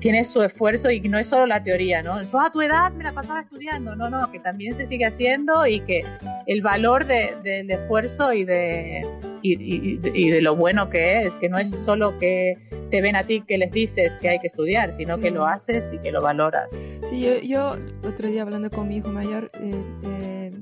[0.00, 2.22] tiene su esfuerzo y no es solo la teoría, ¿no?
[2.22, 5.66] Yo a tu edad me la pasaba estudiando, no, no, que también se sigue haciendo
[5.66, 6.04] y que
[6.46, 9.06] el valor del esfuerzo y de,
[9.42, 12.56] y, de lo bueno que es, que no es solo que
[12.90, 15.92] te ven a ti que les dices que hay que estudiar, sino que lo haces
[15.92, 16.72] y que lo valoras.
[17.10, 17.76] Sí, yo, yo
[18.08, 19.74] otro día hablando con mi hijo mayor, eh,
[20.04, 20.52] eh,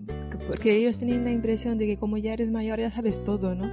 [0.49, 3.71] porque ellos tenían la impresión de que como ya eres mayor ya sabes todo, ¿no?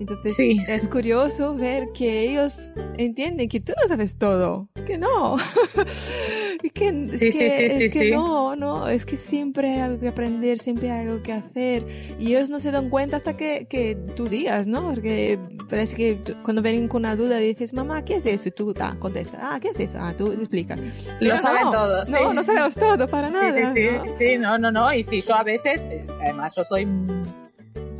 [0.00, 5.36] Entonces es curioso ver que ellos entienden que tú no sabes todo, que no.
[6.74, 10.90] que, sí, sí, sí, sí, no, no, es que siempre hay algo que aprender, siempre
[10.90, 11.86] hay algo que hacer
[12.18, 14.82] y ellos no se dan cuenta hasta que, que tú digas, ¿no?
[14.82, 15.38] Porque
[15.70, 18.48] parece que cuando ven con una duda dices, mamá, ¿qué es eso?
[18.48, 19.98] Y tú ah, contestas, ah, ¿qué es eso?
[20.00, 20.80] Ah, tú explicas.
[21.20, 22.08] Lo saben todos.
[22.08, 23.66] No, no sabemos todo para nada.
[23.72, 26.64] Sí, sí, sí, sí, no, no, no, y si yo a veces, eh, además yo
[26.64, 26.86] soy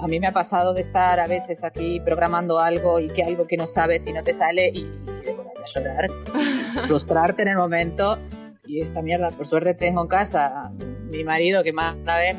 [0.05, 3.47] a mí me ha pasado de estar a veces aquí programando algo y que algo
[3.47, 4.85] que no sabes y no te sale y,
[5.25, 6.11] de ponerte a llorar,
[6.83, 8.19] frustrarte en el momento.
[8.67, 10.73] Y esta mierda, por suerte tengo en casa
[11.09, 12.37] mi marido que más una vez,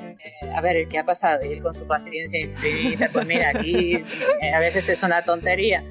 [0.54, 1.44] a ver, ¿qué ha pasado?
[1.44, 3.96] Y él con su paciencia infinita, pues mira, aquí
[4.42, 5.84] eh, a veces es una tontería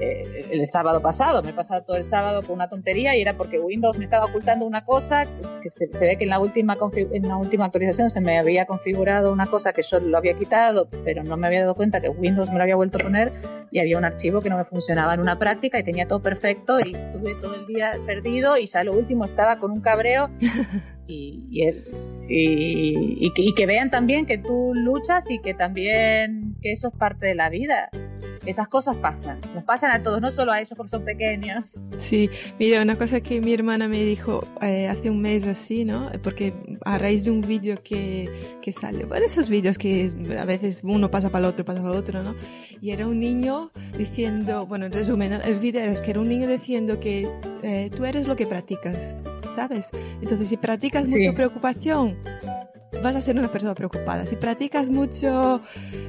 [0.00, 1.42] eh, el sábado pasado.
[1.42, 4.26] Me he pasado todo el sábado con una tontería y era porque Windows me estaba
[4.26, 5.26] ocultando una cosa
[5.62, 9.32] que se, ve que en la, última en la última actualización se me había configurado
[9.32, 12.50] una cosa que yo lo había quitado, pero no me había dado cuenta que Windows
[12.50, 13.32] me lo había vuelto a poner
[13.70, 16.78] y había un archivo que no me funcionaba en una práctica y tenía todo perfecto
[16.78, 20.30] y estuve todo el día perdido y ya lo último estaba con un cabreo
[21.06, 21.68] y, y,
[22.28, 27.26] y, y, que vean también que tú luchas y que también que eso es parte
[27.26, 27.90] de la vida
[28.46, 31.64] esas cosas pasan, nos pasan a todos, no solo a ellos porque son pequeños.
[31.98, 36.10] Sí, mira, una cosa que mi hermana me dijo eh, hace un mes así, ¿no?
[36.22, 36.54] Porque
[36.84, 41.10] a raíz de un vídeo que, que sale, bueno, esos vídeos que a veces uno
[41.10, 42.34] pasa para el otro, pasa para el otro, ¿no?
[42.80, 46.46] Y era un niño diciendo, bueno, en resumen, el vídeo es que era un niño
[46.46, 47.28] diciendo que
[47.62, 49.16] eh, tú eres lo que practicas,
[49.54, 49.90] ¿sabes?
[50.20, 52.16] Entonces, si practicas mucha preocupación,
[53.02, 54.26] vas a ser una persona preocupada.
[54.26, 55.60] Si practicas mucho,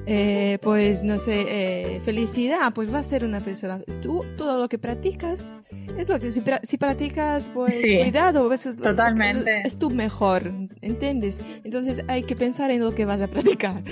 [0.05, 3.80] eh, pues no sé, eh, felicidad, pues vas a ser una persona.
[4.01, 5.57] Tú, todo lo que practicas,
[5.97, 9.61] es lo que, si, si practicas, pues cuidado, es, totalmente.
[9.65, 10.51] Es, tu mejor,
[10.81, 11.41] ¿entiendes?
[11.64, 13.84] Entonces hay que pensar en lo que vas a practicar.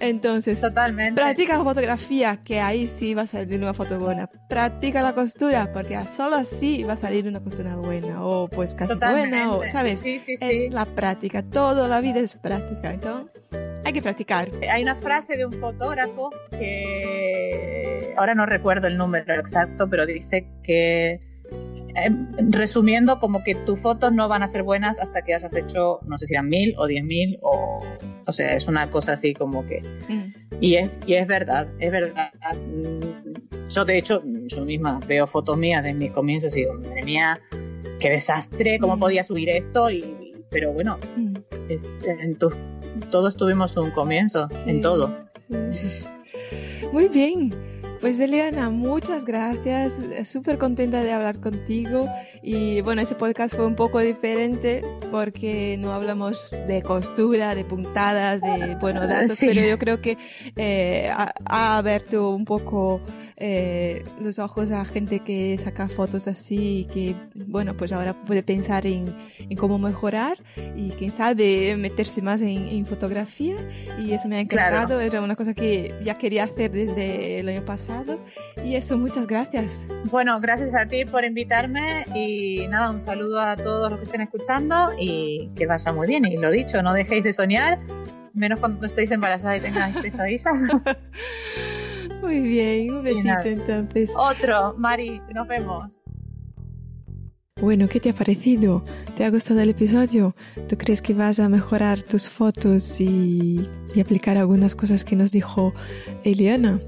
[0.00, 1.20] Entonces, totalmente.
[1.20, 4.28] practica fotografía, que ahí sí va a salir una foto buena.
[4.48, 8.94] Practica la costura, porque solo así va a salir una costura buena, o pues casi
[8.94, 10.00] buena, o, ¿sabes?
[10.00, 13.30] Sí, sí, es la práctica, toda la vida es práctica, entonces
[13.84, 14.50] hay que practicar.
[14.70, 20.46] Hay una frase de un fotógrafo que ahora no recuerdo el número exacto, pero dice
[20.62, 21.20] que
[21.94, 22.10] eh,
[22.50, 26.18] resumiendo como que tus fotos no van a ser buenas hasta que hayas hecho, no
[26.18, 27.80] sé si eran mil o diez mil o,
[28.26, 29.82] o sea, es una cosa así como que...
[30.08, 30.32] Mm.
[30.62, 32.32] Y, es, y es verdad, es verdad.
[32.54, 37.02] Mm, yo de hecho, yo misma veo fotos mías de mis comienzos y digo, madre
[37.02, 37.40] mía,
[37.98, 39.00] qué desastre, cómo mm.
[39.00, 40.19] podía subir esto, y,
[40.50, 40.98] pero bueno,
[41.68, 42.52] es, en tu,
[43.10, 45.14] todos tuvimos un comienzo, en todo.
[46.92, 47.70] Muy bien.
[48.00, 49.98] Pues Eliana, muchas gracias.
[50.24, 52.08] Súper contenta de hablar contigo.
[52.42, 58.40] Y bueno, ese podcast fue un poco diferente porque no hablamos de costura, de puntadas,
[58.40, 60.16] de bueno, datos, pero yo creo que
[60.56, 63.02] eh, ha, abierto un poco
[63.42, 68.42] eh, los ojos a gente que saca fotos así y que, bueno, pues ahora puede
[68.42, 70.36] pensar en, en cómo mejorar
[70.76, 73.56] y quién sabe meterse más en, fotografía.
[73.98, 75.00] Y eso me ha encantado.
[75.00, 78.20] Era una cosa que ya quería hacer desde el año pasado.
[78.62, 79.86] Y eso, muchas gracias.
[80.04, 84.20] Bueno, gracias a ti por invitarme y nada, un saludo a todos los que estén
[84.20, 86.26] escuchando y que vaya muy bien.
[86.26, 87.78] Y lo dicho, no dejéis de soñar,
[88.34, 90.62] menos cuando estéis embarazadas y tengáis pesadillas.
[92.20, 94.10] Muy bien, un besito entonces.
[94.16, 96.00] Otro, Mari, nos vemos.
[97.60, 98.84] Bueno, ¿qué te ha parecido?
[99.16, 100.34] ¿Te ha gustado el episodio?
[100.68, 105.30] ¿Tú crees que vas a mejorar tus fotos y, y aplicar algunas cosas que nos
[105.30, 105.74] dijo
[106.24, 106.80] Eliana?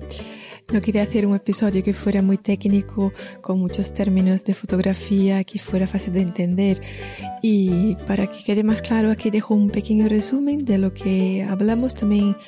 [0.73, 3.12] No quería hacer un episodio que fuera muy técnico,
[3.43, 6.81] con muchos términos de fotografía, que fuera fácil de entender.
[7.43, 11.94] Y para que quede más claro, aquí dejo un pequeño resumen de lo que hablamos.
[11.94, 12.39] También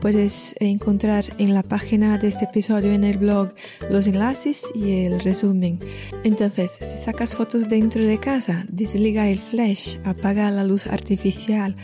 [0.00, 3.52] puedes encontrar en la página de este episodio en el blog
[3.90, 5.78] los enlaces y el resumen.
[6.24, 11.76] Entonces, si sacas fotos dentro de casa, desliga el flash, apaga la luz artificial,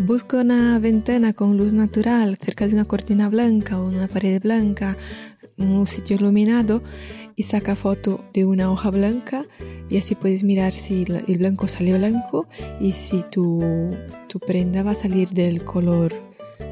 [0.00, 4.96] Busca una ventana con luz natural cerca de una cortina blanca o una pared blanca
[5.58, 6.82] un sitio iluminado
[7.36, 9.44] y saca foto de una hoja blanca
[9.88, 12.46] y así puedes mirar si el blanco sale blanco
[12.80, 13.94] y si tu,
[14.28, 16.12] tu prenda va a salir del color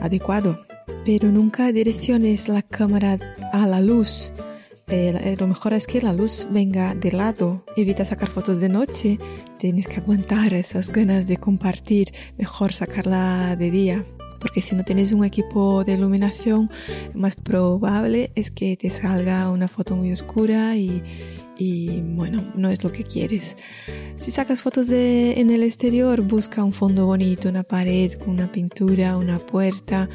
[0.01, 0.59] adecuado.
[1.05, 3.19] Pero nunca direcciones la cámara
[3.53, 4.33] a la luz.
[4.89, 7.65] Eh, lo mejor es que la luz venga de lado.
[7.77, 9.19] Evita sacar fotos de noche.
[9.59, 12.13] Tienes que aguantar esas ganas de compartir.
[12.39, 14.05] Mejor sacarla de día
[14.47, 16.70] porque si no tienes un equipo de iluminación,
[17.14, 21.02] más probable es que te salga una foto muy oscura y,
[21.59, 23.56] y bueno, no es lo que quieres.
[24.14, 28.52] Si sacas fotos de, en el exterior, busca un fondo bonito, una pared con una
[28.52, 30.09] pintura, una puerta.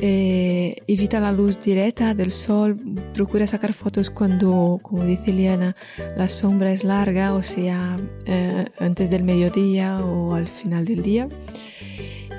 [0.00, 2.78] Eh, evita la luz directa del sol,
[3.14, 5.74] procura sacar fotos cuando, como dice Liana,
[6.18, 11.26] la sombra es larga, o sea, eh, antes del mediodía o al final del día.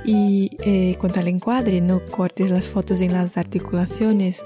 [0.08, 4.42] Y eh, cuanto al encuadre, no cortes las fotos en las articulaciones.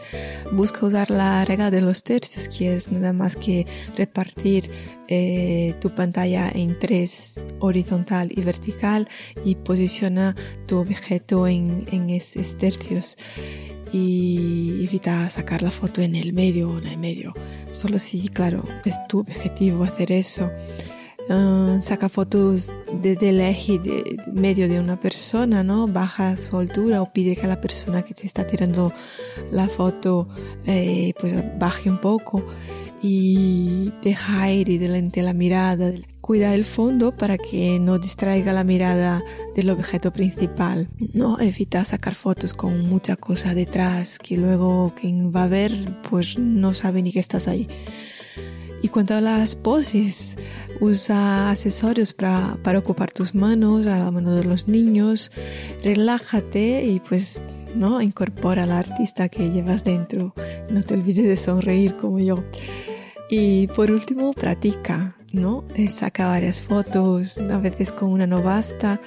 [0.51, 4.71] Busca usar la regla de los tercios, que es nada más que repartir
[5.07, 9.07] eh, tu pantalla en tres, horizontal y vertical,
[9.45, 10.35] y posiciona
[10.65, 13.15] tu objeto en, en esos tercios.
[13.93, 17.33] Y evita sacar la foto en el medio o en el medio.
[17.71, 20.49] Solo si, claro, es tu objetivo hacer eso.
[21.33, 25.87] Ah, saca fotos desde el eje de, medio de una persona, ¿no?
[25.87, 28.91] Baja su altura o pide que la persona que te está tirando
[29.49, 30.27] la foto
[30.65, 32.45] eh, pues baje un poco
[33.01, 35.93] y deja aire delante de la mirada.
[36.19, 39.23] Cuida el fondo para que no distraiga la mirada
[39.55, 40.89] del objeto principal.
[41.13, 46.37] No evita sacar fotos con mucha cosa detrás que luego quien va a ver pues
[46.37, 47.69] no sabe ni que estás ahí.
[48.83, 50.37] Y cuanto a las poses,
[50.81, 55.31] usa accesorios para, para ocupar tus manos, a la mano de los niños,
[55.83, 57.39] relájate y pues
[57.75, 60.33] no incorpora al artista que llevas dentro.
[60.69, 62.43] No te olvides de sonreír como yo.
[63.29, 65.63] Y por último, practica, ¿no?
[65.75, 69.01] Eh, saca varias fotos, a veces con una no basta.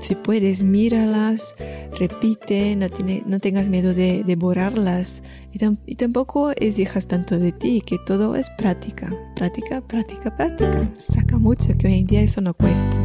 [0.00, 1.54] si puedes, míralas,
[1.98, 5.22] repite, no, tiene, no tengas miedo de, de borrarlas
[5.52, 10.90] y, y, tampoco exijas tanto de ti, que todo es práctica, práctica, práctica, práctica.
[10.96, 12.96] Saca mucho, que hoy en día eso no cuesta.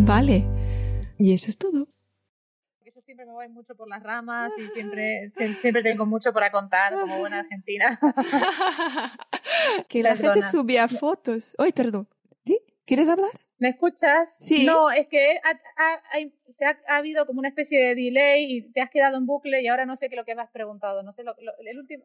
[0.00, 0.46] Vale.
[1.18, 1.95] Y eso es todo
[3.26, 7.40] me voy mucho por las ramas y siempre, siempre tengo mucho para contar como buena
[7.40, 7.98] argentina.
[9.88, 11.54] que la gente subía fotos.
[11.58, 12.08] Ay, perdón.
[12.84, 13.30] ¿Quieres hablar?
[13.58, 14.38] ¿Me escuchas?
[14.40, 14.64] Sí.
[14.64, 15.40] No, es que
[16.50, 19.66] se ha, habido como una especie de delay y te has quedado en bucle y
[19.66, 21.02] ahora no sé qué es lo que me has preguntado.
[21.02, 22.04] No sé lo, el último.